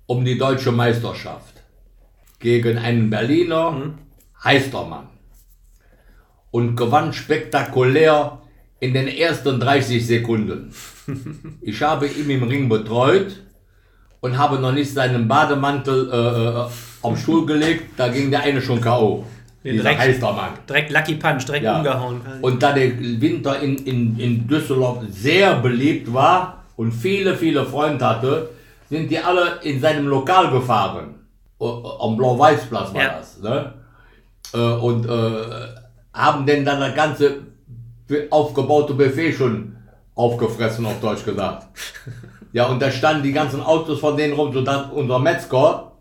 um 0.05 0.25
die 0.25 0.37
deutsche 0.37 0.71
Meisterschaft 0.73 1.61
gegen 2.39 2.77
einen 2.77 3.09
Berliner 3.09 3.93
Heistermann. 4.43 5.07
Und 6.51 6.75
gewann 6.75 7.11
spektakulär 7.13 8.39
in 8.79 8.93
den 8.93 9.07
ersten 9.07 9.59
30 9.59 10.05
Sekunden. 10.05 10.71
Ich 11.61 11.81
habe 11.81 12.07
ihn 12.07 12.29
im 12.29 12.43
Ring 12.43 12.67
betreut 12.69 13.41
und 14.21 14.37
habe 14.37 14.59
noch 14.59 14.71
nicht 14.73 14.91
seinen 14.93 15.27
Bademantel 15.27 16.09
äh, 16.11 16.15
äh, 16.15 16.55
auf 17.01 17.13
den 17.13 17.17
Stuhl 17.17 17.45
gelegt, 17.45 17.91
da 17.97 18.09
ging 18.09 18.29
der 18.29 18.41
eine 18.41 18.61
schon 18.61 18.81
K.O. 18.81 19.23
Direkt- 19.63 19.99
Heistermann. 19.99 20.51
Direkt 20.67 20.91
Lucky 20.91 21.15
Punch, 21.15 21.45
direkt 21.45 21.63
Ja. 21.65 21.77
umgehauen. 21.77 22.21
Und 22.41 22.61
da 22.63 22.71
der 22.73 22.91
Winter 22.99 23.59
in, 23.61 23.77
in, 23.85 24.17
in 24.19 24.47
Düsseldorf 24.47 24.99
sehr 25.09 25.55
beliebt 25.61 26.13
war 26.13 26.63
und 26.75 26.91
viele, 26.91 27.35
viele 27.35 27.65
Freunde 27.65 28.05
hatte, 28.05 28.49
sind 28.89 29.09
die 29.11 29.19
alle 29.19 29.59
in 29.63 29.79
seinem 29.79 30.07
Lokal 30.07 30.51
gefahren. 30.51 31.15
O- 31.59 31.97
Am 32.01 32.15
Blau-Weiß-Platz 32.17 32.93
war 32.93 33.01
Ja. 33.01 33.17
das. 33.17 33.39
Ne? 33.41 33.73
Äh, 34.53 34.57
Und 34.57 35.05
äh, 35.05 35.41
haben 36.17 36.45
denn 36.45 36.65
dann 36.65 36.79
das 36.79 36.95
ganze 36.95 37.37
aufgebaute 38.29 38.93
Buffet 38.93 39.33
schon 39.33 39.75
aufgefressen, 40.15 40.85
auf 40.85 40.99
Deutsch 40.99 41.23
gesagt. 41.23 41.67
Ja, 42.53 42.65
und 42.67 42.81
da 42.81 42.89
standen 42.89 43.23
die 43.23 43.33
ganzen 43.33 43.61
Autos 43.61 43.99
von 43.99 44.17
denen 44.17 44.33
rum, 44.33 44.51
sodass 44.51 44.89
unser 44.91 45.19
Metzger 45.19 45.91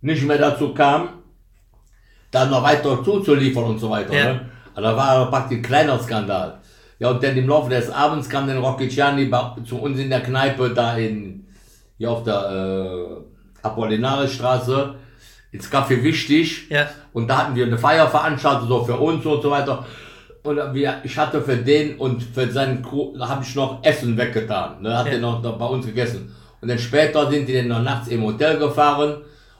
nicht 0.00 0.24
mehr 0.24 0.38
dazu 0.38 0.74
kam, 0.74 1.08
dann 2.30 2.50
noch 2.50 2.62
weiter 2.62 3.02
zuzuliefern 3.02 3.64
und 3.64 3.78
so 3.78 3.88
weiter. 3.88 4.12
Ja. 4.12 4.32
Ne? 4.32 4.40
Also 4.74 4.90
da 4.90 4.96
war 4.96 5.30
praktisch 5.30 5.58
ein 5.58 5.62
kleiner 5.62 5.98
Skandal. 5.98 6.58
Ja, 6.98 7.10
und 7.10 7.22
dann 7.22 7.36
im 7.36 7.48
Laufe 7.48 7.70
des 7.70 7.90
Abends 7.90 8.28
kam 8.28 8.46
dann 8.48 8.58
Rocky 8.58 8.88
Gianni 8.88 9.30
zu 9.64 9.78
uns 9.78 9.98
in 9.98 10.10
der 10.10 10.20
Kneipe 10.20 10.70
da 10.70 10.96
in, 10.96 11.46
hier 11.96 12.10
auf 12.10 12.24
der 12.24 12.34
äh, 12.34 13.66
Apollinarisstraße 13.66 14.94
ins 15.52 15.70
Café 15.70 16.02
Wichtig. 16.02 16.68
Ja. 16.70 16.88
Und 17.12 17.28
da 17.28 17.38
hatten 17.38 17.54
wir 17.54 17.66
eine 17.66 17.78
Feier 17.78 18.08
veranstaltet, 18.08 18.68
so 18.68 18.84
für 18.84 18.96
uns 18.96 19.24
und 19.24 19.42
so 19.42 19.50
weiter. 19.50 19.86
Und 20.42 20.56
wir, 20.74 21.00
ich 21.02 21.16
hatte 21.18 21.42
für 21.42 21.56
den 21.56 21.96
und 21.96 22.22
für 22.22 22.50
seinen 22.50 22.82
Crew, 22.82 23.16
da 23.18 23.28
habe 23.28 23.42
ich 23.44 23.54
noch 23.54 23.82
Essen 23.84 24.16
weggetan. 24.16 24.82
Ne, 24.82 24.96
hat 24.96 25.06
Ja. 25.06 25.12
er 25.12 25.18
noch, 25.20 25.42
noch 25.42 25.58
bei 25.58 25.66
uns 25.66 25.84
gegessen. 25.86 26.34
Und 26.60 26.68
dann 26.68 26.78
später 26.78 27.30
sind 27.30 27.48
die 27.48 27.54
dann 27.54 27.68
noch 27.68 27.82
nachts 27.82 28.08
im 28.08 28.22
Hotel 28.24 28.58
gefahren 28.58 29.18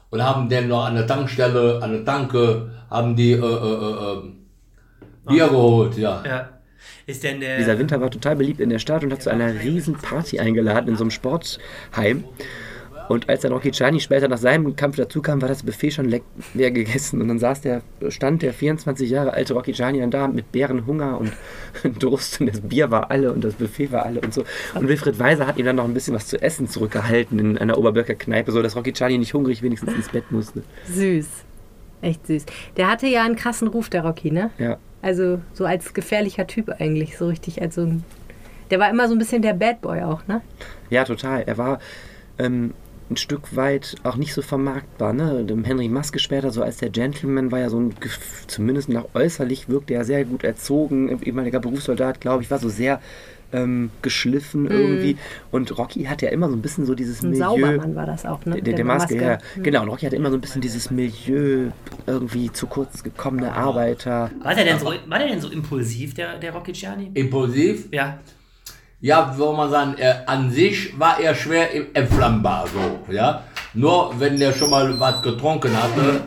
und 0.09 0.23
haben 0.23 0.49
dann 0.49 0.67
noch 0.67 0.85
an 0.85 0.95
der 0.95 1.05
Tankstelle, 1.07 1.79
an 1.81 1.91
der 1.91 2.05
Tanke, 2.05 2.71
haben 2.89 3.15
die 3.15 3.31
äh, 3.33 3.37
äh, 3.37 3.41
äh, 3.41 4.13
äh, 4.13 4.21
Bier 5.27 5.47
geholt, 5.47 5.97
ja. 5.97 6.23
Ja. 6.25 6.49
Ist 7.05 7.23
denn 7.23 7.39
der. 7.39 7.57
Dieser 7.57 7.77
Winter 7.77 7.99
war 8.01 8.09
total 8.09 8.35
beliebt 8.35 8.59
in 8.59 8.69
der 8.69 8.79
Stadt 8.79 9.03
und 9.03 9.11
hat 9.11 9.21
zu 9.21 9.29
einer 9.29 9.53
riesen 9.61 9.95
Party 9.95 10.39
eingeladen 10.39 10.87
in 10.89 10.95
so 10.95 11.03
einem 11.03 11.11
Sportheim. 11.11 12.23
Und 13.09 13.27
als 13.27 13.41
dann 13.41 13.51
Rocky 13.51 13.71
Gianni 13.71 13.99
später 13.99 14.27
nach 14.27 14.37
seinem 14.37 14.75
Kampf 14.75 14.95
dazukam, 14.95 15.41
war 15.41 15.49
das 15.49 15.63
Buffet 15.63 15.89
schon 15.89 16.05
le 16.05 16.21
leer 16.53 16.69
gegessen. 16.69 17.19
Und 17.21 17.27
dann 17.27 17.39
saß 17.39 17.61
der, 17.61 17.81
stand 18.09 18.43
der 18.43 18.53
24 18.53 19.09
Jahre 19.09 19.33
alte 19.33 19.55
Rocky 19.55 19.71
Gianni 19.71 19.99
dann 19.99 20.11
da 20.11 20.27
mit 20.27 20.51
Bärenhunger 20.51 21.19
und 21.19 21.33
Durst 22.03 22.39
und 22.39 22.47
das 22.47 22.61
Bier 22.61 22.91
war 22.91 23.09
alle 23.09 23.33
und 23.33 23.43
das 23.43 23.55
Buffet 23.55 23.91
war 23.91 24.05
alle 24.05 24.21
und 24.21 24.31
so. 24.31 24.43
Und 24.75 24.87
Wilfried 24.87 25.17
Weiser 25.17 25.47
hat 25.47 25.57
ihm 25.57 25.65
dann 25.65 25.77
noch 25.77 25.85
ein 25.85 25.93
bisschen 25.95 26.13
was 26.13 26.27
zu 26.27 26.39
essen 26.39 26.67
zurückgehalten 26.67 27.39
in 27.39 27.57
einer 27.57 27.79
Oberbürger 27.79 28.13
Kneipe, 28.13 28.51
so 28.51 28.61
dass 28.61 28.75
Rocky 28.75 28.91
Gianni 28.91 29.17
nicht 29.17 29.33
hungrig 29.33 29.63
wenigstens 29.63 29.91
ins 29.91 30.09
Bett 30.09 30.31
musste. 30.31 30.61
Süß. 30.85 31.27
Echt 32.03 32.27
süß. 32.27 32.45
Der 32.77 32.91
hatte 32.91 33.07
ja 33.07 33.23
einen 33.23 33.35
krassen 33.35 33.69
Ruf, 33.69 33.89
der 33.89 34.03
Rocky, 34.03 34.29
ne? 34.29 34.51
Ja. 34.59 34.77
Also 35.01 35.41
so 35.53 35.65
als 35.65 35.95
gefährlicher 35.95 36.45
Typ 36.45 36.69
eigentlich, 36.79 37.17
so 37.17 37.25
richtig 37.25 37.59
als 37.59 37.73
so 37.73 37.81
ein... 37.81 38.03
Der 38.69 38.77
war 38.77 38.87
immer 38.91 39.07
so 39.07 39.15
ein 39.15 39.17
bisschen 39.17 39.41
der 39.41 39.53
Bad 39.55 39.81
Boy 39.81 40.03
auch, 40.03 40.27
ne? 40.27 40.41
Ja, 40.91 41.05
total. 41.05 41.41
Er 41.47 41.57
war 41.57 41.79
ähm, 42.37 42.73
ein 43.09 43.17
Stück 43.17 43.55
weit 43.55 43.95
auch 44.03 44.15
nicht 44.17 44.33
so 44.33 44.41
vermarktbar. 44.41 45.13
Ne? 45.13 45.43
Dem 45.43 45.63
Henry 45.63 45.87
Maske 45.87 46.19
später, 46.19 46.51
so 46.51 46.61
als 46.61 46.77
der 46.77 46.89
Gentleman, 46.89 47.51
war 47.51 47.59
ja 47.59 47.69
so 47.69 47.79
ein, 47.79 47.93
Gef- 47.93 48.47
zumindest 48.47 48.89
nach 48.89 49.05
äußerlich 49.13 49.67
wirkte 49.69 49.95
er 49.95 50.05
sehr 50.05 50.25
gut 50.25 50.43
erzogen, 50.43 51.19
ehemaliger 51.23 51.59
Berufssoldat, 51.59 52.21
glaube 52.21 52.43
ich, 52.43 52.51
war 52.51 52.59
so 52.59 52.69
sehr 52.69 53.01
ähm, 53.51 53.89
geschliffen 54.03 54.69
irgendwie. 54.69 55.17
Und 55.49 55.75
Rocky 55.75 56.03
hat 56.03 56.21
ja 56.21 56.29
immer 56.29 56.49
so 56.49 56.55
ein 56.55 56.61
bisschen 56.61 56.85
so 56.85 56.93
dieses 56.93 57.23
Ein 57.23 57.31
Milieu. 57.31 57.47
Saubermann 57.47 57.95
war 57.95 58.05
das 58.05 58.23
auch, 58.27 58.45
ne? 58.45 58.61
Der, 58.61 58.75
der 58.75 58.85
Maske, 58.85 59.15
ja. 59.15 59.37
Mhm. 59.55 59.63
Genau, 59.63 59.81
und 59.81 59.89
Rocky 59.89 60.05
hatte 60.05 60.15
immer 60.15 60.29
so 60.29 60.37
ein 60.37 60.41
bisschen 60.41 60.61
dieses 60.61 60.91
Milieu, 60.91 61.69
irgendwie 62.05 62.51
zu 62.51 62.67
kurz 62.67 63.01
gekommene 63.01 63.51
Arbeiter. 63.53 64.29
war, 64.43 64.53
der 64.53 64.65
denn 64.65 64.77
so, 64.77 64.85
war 65.07 65.17
der 65.17 65.29
denn 65.29 65.41
so 65.41 65.49
impulsiv, 65.49 66.13
der, 66.13 66.37
der 66.37 66.53
Rocky 66.53 66.73
Gianni? 66.73 67.09
Impulsiv, 67.15 67.87
Ja. 67.91 68.19
Ja, 69.01 69.33
soll 69.37 69.55
man 69.55 69.69
sagen, 69.71 69.95
er, 69.97 70.27
an 70.27 70.51
sich 70.51 70.99
war 70.99 71.19
er 71.19 71.33
schwer 71.33 71.71
im- 71.71 71.87
entflammbar, 71.93 72.65
so, 72.73 73.13
ja. 73.13 73.43
Nur 73.73 74.13
wenn 74.19 74.37
der 74.37 74.51
schon 74.53 74.69
mal 74.71 74.99
was 74.99 75.21
getrunken 75.21 75.71
hatte, 75.81 76.21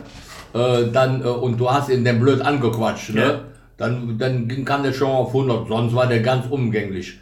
äh, 0.53 0.91
dann, 0.91 1.21
äh, 1.23 1.27
und 1.27 1.59
du 1.59 1.69
hast 1.69 1.89
ihn 1.89 2.03
dann 2.03 2.19
blöd 2.19 2.41
angequatscht, 2.41 3.11
ne, 3.13 3.21
Ja. 3.21 3.39
dann, 3.77 4.17
dann 4.17 4.47
ging, 4.47 4.65
kam 4.65 4.81
der 4.81 4.93
schon 4.93 5.11
auf 5.11 5.33
100, 5.33 5.67
sonst 5.67 5.93
war 5.93 6.07
der 6.07 6.21
ganz 6.21 6.45
umgänglich. 6.49 7.19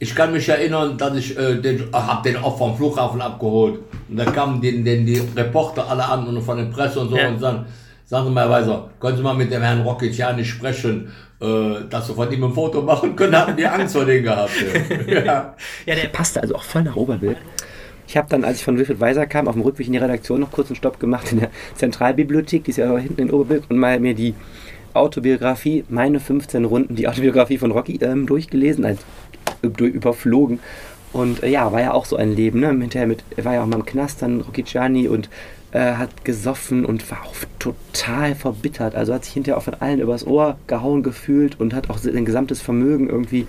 Ich 0.00 0.14
kann 0.14 0.32
mich 0.32 0.48
erinnern, 0.48 0.96
dass 0.98 1.16
ich 1.16 1.36
äh, 1.36 1.56
den, 1.56 1.80
äh, 1.80 1.92
hab 1.92 2.22
den 2.22 2.36
auch 2.36 2.56
vom 2.58 2.76
Flughafen 2.76 3.20
abgeholt. 3.20 3.80
Und 4.08 4.16
da 4.18 4.24
kamen 4.26 4.60
den, 4.60 4.84
den, 4.84 5.04
die 5.06 5.20
Reporter 5.34 5.88
alle 5.90 6.04
an 6.04 6.26
und 6.28 6.40
von 6.42 6.56
der 6.58 6.66
Presse 6.66 7.00
und 7.00 7.08
so 7.08 7.16
Ja. 7.16 7.28
und 7.28 7.40
sagen, 7.40 7.64
sagen 8.04 8.26
Sie 8.26 8.32
mal, 8.32 8.48
Weiser, 8.48 8.90
können 9.00 9.16
Sie 9.16 9.22
mal 9.22 9.34
mit 9.34 9.50
dem 9.50 9.62
Herrn 9.62 9.80
Rocchiciani 9.80 10.44
sprechen, 10.44 11.10
äh, 11.40 11.88
dass 11.88 12.06
Sie 12.06 12.14
von 12.14 12.30
ihm 12.32 12.44
ein 12.44 12.52
Foto 12.52 12.82
machen 12.82 13.14
können, 13.14 13.36
hatten 13.36 13.56
die 13.56 13.66
Angst 13.66 13.94
vor 13.94 14.04
dem 14.04 14.22
gehabt. 14.22 14.50
Ja. 15.06 15.24
ja. 15.24 15.54
Ja, 15.86 15.94
der. 15.94 16.08
passte 16.08 16.42
also 16.42 16.56
auch 16.56 16.64
voll 16.64 16.82
nach 16.82 16.96
Oberbild. 16.96 17.36
Ich 18.08 18.16
habe 18.16 18.26
dann, 18.30 18.42
als 18.42 18.56
ich 18.58 18.64
von 18.64 18.78
Wilfried 18.78 19.00
Weiser 19.00 19.26
kam, 19.26 19.48
auf 19.48 19.54
dem 19.54 19.62
Rückweg 19.62 19.86
in 19.86 19.92
die 19.92 19.98
Redaktion 19.98 20.40
noch 20.40 20.50
kurz 20.50 20.68
einen 20.68 20.76
Stopp 20.76 20.98
gemacht 20.98 21.30
in 21.30 21.40
der 21.40 21.50
Zentralbibliothek, 21.74 22.64
die 22.64 22.70
ist 22.70 22.78
ja 22.78 22.96
hinten 22.96 23.20
in 23.20 23.30
Oberbild, 23.30 23.70
und 23.70 23.76
mal 23.76 24.00
mir 24.00 24.14
die 24.14 24.34
Autobiografie, 24.94 25.84
meine 25.90 26.18
15 26.18 26.64
Runden, 26.64 26.96
die 26.96 27.06
Autobiografie 27.06 27.58
von 27.58 27.70
Rocky 27.70 27.98
ähm, 28.02 28.26
durchgelesen, 28.26 28.84
also 28.84 29.02
überflogen. 29.62 30.60
Und 31.12 31.42
äh, 31.42 31.50
ja, 31.50 31.70
war 31.70 31.80
ja 31.80 31.92
auch 31.92 32.06
so 32.06 32.16
ein 32.16 32.34
Leben, 32.34 32.60
ne? 32.60 32.68
Hinterher 32.68 33.06
mit, 33.06 33.24
war 33.36 33.54
ja 33.54 33.62
auch 33.62 33.66
mal 33.66 33.76
im 33.76 33.84
Knast, 33.84 34.22
dann 34.22 34.40
Rocky 34.40 34.62
Gianni 34.62 35.06
und 35.08 35.28
äh, 35.72 35.94
hat 35.94 36.24
gesoffen 36.24 36.84
und 36.84 37.10
war 37.10 37.24
auch 37.24 37.34
total 37.58 38.34
verbittert. 38.34 38.94
Also 38.94 39.12
hat 39.14 39.24
sich 39.24 39.34
hinterher 39.34 39.58
auch 39.58 39.62
von 39.62 39.74
allen 39.74 40.00
übers 40.00 40.26
Ohr 40.26 40.56
gehauen 40.66 41.02
gefühlt 41.02 41.60
und 41.60 41.74
hat 41.74 41.90
auch 41.90 41.98
sein 41.98 42.24
gesamtes 42.24 42.60
Vermögen 42.60 43.08
irgendwie 43.08 43.46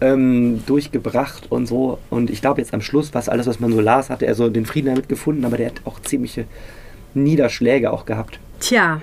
ähm, 0.00 0.62
durchgebracht 0.66 1.50
und 1.50 1.66
so. 1.66 1.98
Und 2.10 2.30
ich 2.30 2.40
glaube 2.40 2.60
jetzt 2.60 2.74
am 2.74 2.80
Schluss, 2.80 3.14
was 3.14 3.28
alles, 3.28 3.46
was 3.46 3.60
man 3.60 3.72
so 3.72 3.80
las, 3.80 4.10
hatte 4.10 4.26
er 4.26 4.34
so 4.34 4.48
den 4.48 4.66
Frieden 4.66 4.88
damit 4.88 5.08
gefunden, 5.08 5.44
aber 5.44 5.56
der 5.56 5.66
hat 5.66 5.80
auch 5.84 6.00
ziemliche 6.00 6.44
Niederschläge 7.14 7.90
auch 7.90 8.06
gehabt. 8.06 8.38
Tja, 8.60 9.00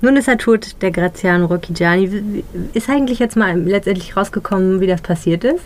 nun 0.00 0.16
ist 0.16 0.28
er 0.28 0.38
tot, 0.38 0.76
der 0.80 0.90
Graziano 0.90 1.46
Rocchigiani. 1.46 2.44
Ist 2.72 2.88
eigentlich 2.88 3.18
jetzt 3.18 3.36
mal 3.36 3.58
letztendlich 3.60 4.16
rausgekommen, 4.16 4.80
wie 4.80 4.86
das 4.86 5.02
passiert 5.02 5.44
ist? 5.44 5.60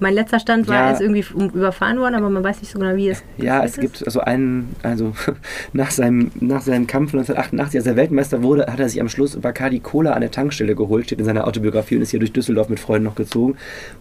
Mein 0.00 0.14
letzter 0.14 0.40
Stand 0.40 0.66
war, 0.66 0.74
Ja. 0.74 0.90
ist 0.90 1.00
irgendwie 1.00 1.24
überfahren 1.54 1.98
worden, 1.98 2.14
aber 2.14 2.28
man 2.30 2.42
weiß 2.42 2.60
nicht 2.60 2.72
so 2.72 2.78
genau, 2.78 2.96
wie 2.96 3.10
es 3.10 3.22
Ja, 3.36 3.60
passiert 3.60 3.64
es 3.64 3.70
ist. 3.76 3.80
gibt 3.80 4.06
also 4.06 4.20
einen, 4.20 4.74
also 4.82 5.12
nach 5.72 5.90
seinem, 5.90 6.30
nach 6.40 6.62
seinem 6.62 6.86
Kampf 6.86 7.12
1988, 7.14 7.78
als 7.78 7.86
er 7.86 7.96
Weltmeister 7.96 8.42
wurde, 8.42 8.66
hat 8.66 8.80
er 8.80 8.88
sich 8.88 9.00
am 9.00 9.08
Schluss 9.08 9.36
Bacardi 9.36 9.80
Cola 9.80 10.12
an 10.14 10.22
der 10.22 10.30
Tankstelle 10.30 10.74
geholt, 10.74 11.04
steht 11.06 11.18
in 11.20 11.24
seiner 11.24 11.46
Autobiografie 11.46 11.96
und 11.96 12.02
ist 12.02 12.10
hier 12.10 12.20
durch 12.20 12.32
Düsseldorf 12.32 12.68
mit 12.68 12.80
Freunden 12.80 13.04
noch 13.04 13.14
gezogen. 13.14 13.56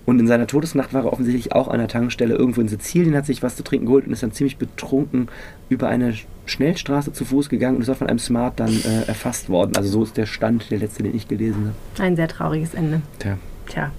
Und 0.06 0.20
in 0.20 0.28
seiner 0.28 0.48
Todesnacht 0.48 0.94
war 0.94 1.04
er 1.06 1.14
offensichtlich 1.14 1.54
auch 1.54 1.68
an 1.68 1.80
der 1.80 1.88
Tankstelle 1.88 2.34
irgendwo 2.36 2.62
in 2.62 2.68
Sizilien, 2.70 3.16
hat 3.16 3.26
sich 3.26 3.44
was 3.44 3.56
zu 3.56 3.64
trinken 3.64 3.86
geholt 3.86 4.08
und 4.08 4.14
ist 4.14 4.24
dann 4.24 4.32
ziemlich 4.32 4.58
betrunken 4.58 5.28
über 5.70 5.88
eine 5.90 6.14
Schnellstraße 6.46 7.14
zu 7.14 7.26
Fuß 7.26 7.50
gegangen 7.50 7.76
und 7.76 7.82
ist 7.84 7.90
auch 7.90 7.98
von 7.98 8.08
einem 8.08 8.20
Smart 8.20 8.60
dann 8.60 8.70
äh, 8.70 9.08
erfasst 9.08 9.50
worden. 9.50 9.74
Also 9.78 9.90
so 9.90 10.04
ist 10.04 10.18
der 10.18 10.26
Stand, 10.26 10.72
der 10.72 10.80
letzte, 10.80 11.04
den 11.04 11.16
ich 11.16 11.28
gelesen 11.28 11.74
habe. 11.98 12.04
Ein 12.08 12.16
sehr 12.16 12.28
trauriges 12.28 12.74
Ende. 12.74 13.02
Tja, 13.20 13.38
Tja. 13.68 13.92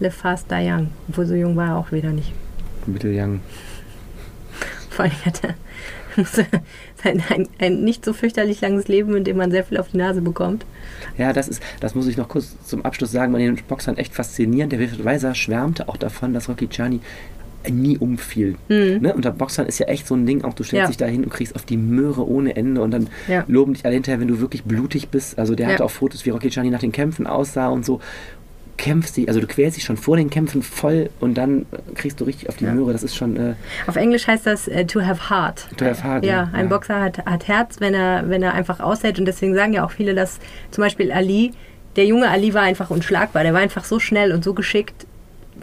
Live 0.00 0.14
fast, 0.14 0.50
die 0.50 0.54
young. 0.70 0.88
Obwohl 1.08 1.26
so 1.26 1.34
jung 1.34 1.56
war 1.56 1.68
er 1.68 1.76
auch 1.76 1.92
wieder 1.92 2.10
nicht. 2.10 2.32
Mittelyoung. 2.86 3.40
Vor 4.90 5.04
allem 5.06 5.24
hat 5.24 5.42
er 6.16 6.24
sein, 6.24 7.22
ein, 7.28 7.48
ein 7.58 7.84
nicht 7.84 8.04
so 8.04 8.12
fürchterlich 8.12 8.60
langes 8.62 8.88
Leben, 8.88 9.14
in 9.16 9.24
dem 9.24 9.36
man 9.36 9.50
sehr 9.50 9.64
viel 9.64 9.76
auf 9.78 9.88
die 9.88 9.98
Nase 9.98 10.22
bekommt. 10.22 10.64
Ja, 11.18 11.32
das 11.32 11.48
ist, 11.48 11.62
das 11.80 11.94
muss 11.94 12.06
ich 12.06 12.16
noch 12.16 12.28
kurz 12.28 12.56
zum 12.64 12.84
Abschluss 12.84 13.12
sagen, 13.12 13.32
bei 13.32 13.38
den 13.38 13.56
Boxern 13.68 13.96
echt 13.98 14.14
faszinierend. 14.14 14.72
Der 14.72 14.78
Wilfried 14.78 15.04
Weiser 15.04 15.34
schwärmte 15.34 15.88
auch 15.88 15.96
davon, 15.98 16.32
dass 16.32 16.48
Rocky 16.48 16.66
Gianni 16.68 17.00
nie 17.68 17.98
umfiel. 17.98 18.54
Ne? 18.68 19.12
Unter 19.14 19.32
Boxern 19.32 19.66
ist 19.66 19.78
ja 19.80 19.86
echt 19.88 20.06
so 20.06 20.14
ein 20.14 20.24
Ding, 20.24 20.44
auch 20.44 20.54
du 20.54 20.62
stellst 20.62 20.72
Mhm. 20.72 20.78
Ja. 20.78 20.86
dich 20.86 20.96
da 20.98 21.06
hin 21.06 21.24
und 21.24 21.30
kriegst 21.30 21.56
auf 21.56 21.64
die 21.64 21.76
Möhre 21.76 22.26
ohne 22.26 22.54
Ende 22.54 22.80
und 22.80 22.92
dann 22.92 23.08
Ja. 23.28 23.44
loben 23.48 23.74
dich 23.74 23.84
alle 23.84 23.94
hinterher, 23.94 24.20
wenn 24.20 24.28
du 24.28 24.40
wirklich 24.40 24.62
blutig 24.64 25.08
bist. 25.08 25.36
Also 25.38 25.54
der 25.56 25.66
Ja. 25.66 25.72
hatte 25.74 25.84
auch 25.84 25.90
Fotos, 25.90 26.24
wie 26.24 26.30
Rocky 26.30 26.48
Gianni 26.48 26.70
nach 26.70 26.78
den 26.80 26.92
Kämpfen 26.92 27.26
aussah 27.26 27.68
und 27.68 27.84
so. 27.84 28.00
Kämpfst 28.76 29.16
dich, 29.16 29.28
also 29.28 29.40
du 29.40 29.46
quälst 29.46 29.76
dich 29.76 29.84
schon 29.84 29.96
vor 29.96 30.16
den 30.16 30.28
Kämpfen 30.30 30.62
voll 30.62 31.10
und 31.20 31.34
dann 31.34 31.62
äh, 31.72 31.94
kriegst 31.94 32.20
du 32.20 32.24
richtig 32.24 32.48
auf 32.48 32.56
die 32.56 32.66
Möhre. 32.66 32.92
Das 32.92 33.02
ist 33.02 33.16
schon 33.16 33.36
äh, 33.36 33.54
Auf 33.86 33.96
Englisch 33.96 34.26
heißt 34.26 34.46
das 34.46 34.68
äh, 34.68 34.84
to 34.84 35.00
have 35.02 35.30
heart. 35.30 35.66
To 35.78 35.84
have 35.86 36.02
heart, 36.04 36.24
Ja, 36.24 36.32
ja. 36.32 36.50
ein 36.52 36.64
Ja. 36.64 36.68
Boxer 36.68 37.00
hat, 37.00 37.24
hat 37.26 37.48
Herz, 37.48 37.76
wenn 37.80 37.94
er, 37.94 38.28
wenn 38.28 38.42
er 38.42 38.54
einfach 38.54 38.80
aushält. 38.80 39.18
Und 39.18 39.24
deswegen 39.24 39.54
sagen 39.54 39.72
ja 39.72 39.84
auch 39.84 39.90
viele, 39.90 40.14
dass 40.14 40.38
zum 40.70 40.82
Beispiel 40.82 41.10
Ali, 41.10 41.52
der 41.96 42.04
junge 42.06 42.28
Ali 42.28 42.52
war 42.54 42.62
einfach 42.62 42.90
unschlagbar. 42.90 43.42
Der 43.42 43.54
war 43.54 43.60
einfach 43.60 43.84
so 43.84 43.98
schnell 43.98 44.32
und 44.32 44.44
so 44.44 44.52
geschickt, 44.52 45.06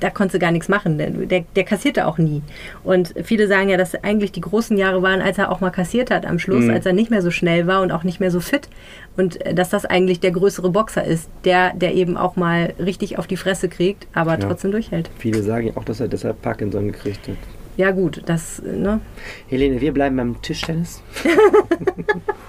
da 0.04 0.10
konntest 0.10 0.36
du 0.36 0.40
gar 0.40 0.52
nichts 0.52 0.68
machen. 0.68 0.98
Der, 0.98 1.44
der, 1.56 1.64
kassierte 1.64 2.06
auch 2.08 2.18
nie. 2.18 2.42
Und 2.84 3.14
viele 3.24 3.48
sagen 3.48 3.70
ja, 3.70 3.78
dass 3.78 3.96
eigentlich 4.04 4.34
die 4.34 4.42
großen 4.42 4.78
Jahre 4.78 5.02
waren, 5.02 5.22
als 5.22 5.38
er 5.38 5.50
auch 5.50 5.62
mal 5.62 5.70
kassiert 5.70 6.12
hat 6.12 6.26
am 6.26 6.34
Mhm. 6.34 6.40
Schluss, 6.40 6.70
als 6.70 6.86
er 6.86 6.92
nicht 6.94 7.10
mehr 7.10 7.22
so 7.22 7.32
schnell 7.32 7.68
war 7.68 7.82
und 7.82 7.92
auch 7.94 8.04
nicht 8.04 8.20
mehr 8.20 8.30
so 8.32 8.42
fit. 8.42 8.68
Und 9.16 9.44
äh, 9.46 9.54
dass 9.54 9.70
das 9.70 9.86
eigentlich 9.86 10.20
der 10.20 10.32
größere 10.32 10.70
Boxer 10.70 11.04
ist, 11.06 11.30
der, 11.46 11.74
der 11.74 11.94
eben 11.94 12.18
auch 12.18 12.36
mal 12.36 12.74
richtig 12.80 13.18
auf 13.18 13.28
die 13.28 13.38
Fresse 13.38 13.70
kriegt, 13.70 14.08
aber 14.14 14.32
Ja. 14.34 14.38
trotzdem 14.40 14.72
durchhält. 14.72 15.10
viele 15.18 15.42
sagen 15.42 15.68
ja 15.68 15.74
auch, 15.78 15.86
dass 15.86 16.00
er 16.02 16.08
deshalb 16.10 16.42
Parkinson 16.42 16.92
gekriegt 16.92 17.28
hat. 17.30 17.38
Ja 17.76 17.92
gut, 17.92 18.22
das, 18.26 18.62
ne? 18.62 19.00
Helene, 19.48 19.82
wir 19.82 19.94
bleiben 19.94 20.16
beim 20.16 20.42
Tischtennis. 20.42 21.02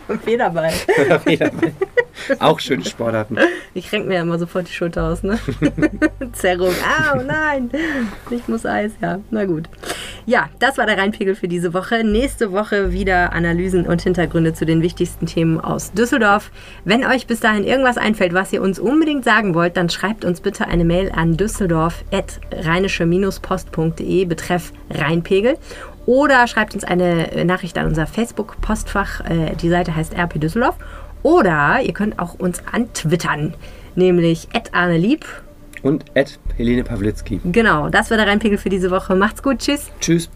Federball. 0.24 0.72
auch 2.38 2.60
schöne 2.60 2.84
Sportarten. 2.84 3.38
Ich 3.72 3.90
renk 3.92 4.06
mir 4.06 4.20
immer 4.20 4.38
sofort 4.38 4.68
die 4.68 4.72
Schulter 4.72 5.04
aus, 5.04 5.22
ne? 5.22 5.38
Zerrung. 6.32 6.74
Ah, 6.84 7.16
oh 7.18 7.22
nein. 7.22 7.70
Ich 8.30 8.46
muss 8.48 8.66
Eis, 8.66 8.92
ja. 9.00 9.20
Na 9.30 9.44
gut. 9.44 9.68
Ja, 10.26 10.48
das 10.58 10.78
war 10.78 10.86
der 10.86 10.96
Rheinpegel 10.96 11.34
für 11.34 11.48
diese 11.48 11.74
Woche. 11.74 12.02
Nächste 12.02 12.50
Woche 12.50 12.92
wieder 12.92 13.34
Analysen 13.34 13.84
und 13.86 14.00
Hintergründe 14.00 14.54
zu 14.54 14.64
den 14.64 14.80
wichtigsten 14.80 15.26
Themen 15.26 15.60
aus 15.60 15.92
Düsseldorf. 15.92 16.50
Wenn 16.84 17.04
euch 17.04 17.26
bis 17.26 17.40
dahin 17.40 17.64
irgendwas 17.64 17.98
einfällt, 17.98 18.32
was 18.32 18.50
ihr 18.52 18.62
uns 18.62 18.78
unbedingt 18.78 19.24
sagen 19.24 19.54
wollt, 19.54 19.76
dann 19.76 19.90
schreibt 19.90 20.24
uns 20.24 20.40
bitte 20.40 20.66
eine 20.66 20.86
Mail 20.86 21.12
an 21.14 21.36
düsseldorf.rheinische-post.de 21.36 24.24
betreff 24.24 24.72
Rheinpegel. 24.88 25.58
Oder 26.06 26.46
schreibt 26.46 26.72
uns 26.74 26.84
eine 26.84 27.44
Nachricht 27.44 27.76
an 27.76 27.84
unser 27.86 28.06
Facebook-Postfach. 28.06 29.28
Äh, 29.28 29.56
Die 29.56 29.68
Seite 29.68 29.94
heißt 29.94 30.14
RP 30.14 30.40
Düsseldorf. 30.40 30.76
Oder 31.22 31.80
ihr 31.82 31.92
könnt 31.92 32.18
auch 32.18 32.32
uns 32.34 32.62
antwittern, 32.70 33.52
nämlich 33.94 34.48
@arnelieb. 34.72 35.26
Und 35.84 36.04
Ed 36.14 36.40
Helene 36.56 36.82
Pawlitzki. 36.82 37.40
Genau, 37.44 37.88
das 37.90 38.10
war 38.10 38.16
der 38.16 38.26
Rheinpegel 38.26 38.58
für 38.58 38.70
diese 38.70 38.90
Woche. 38.90 39.14
Macht's 39.14 39.40
gut, 39.42 39.58
tschüss. 39.58 39.90
Tschüss. 40.00 40.30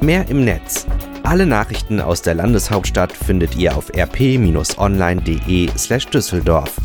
Mehr 0.00 0.28
im 0.28 0.44
Netz. 0.44 0.86
Alle 1.24 1.44
Nachrichten 1.44 2.00
aus 2.00 2.22
der 2.22 2.34
Landeshauptstadt 2.34 3.10
findet 3.12 3.56
ihr 3.56 3.76
auf 3.76 3.92
rp-online.de/düsseldorf. 3.94 6.76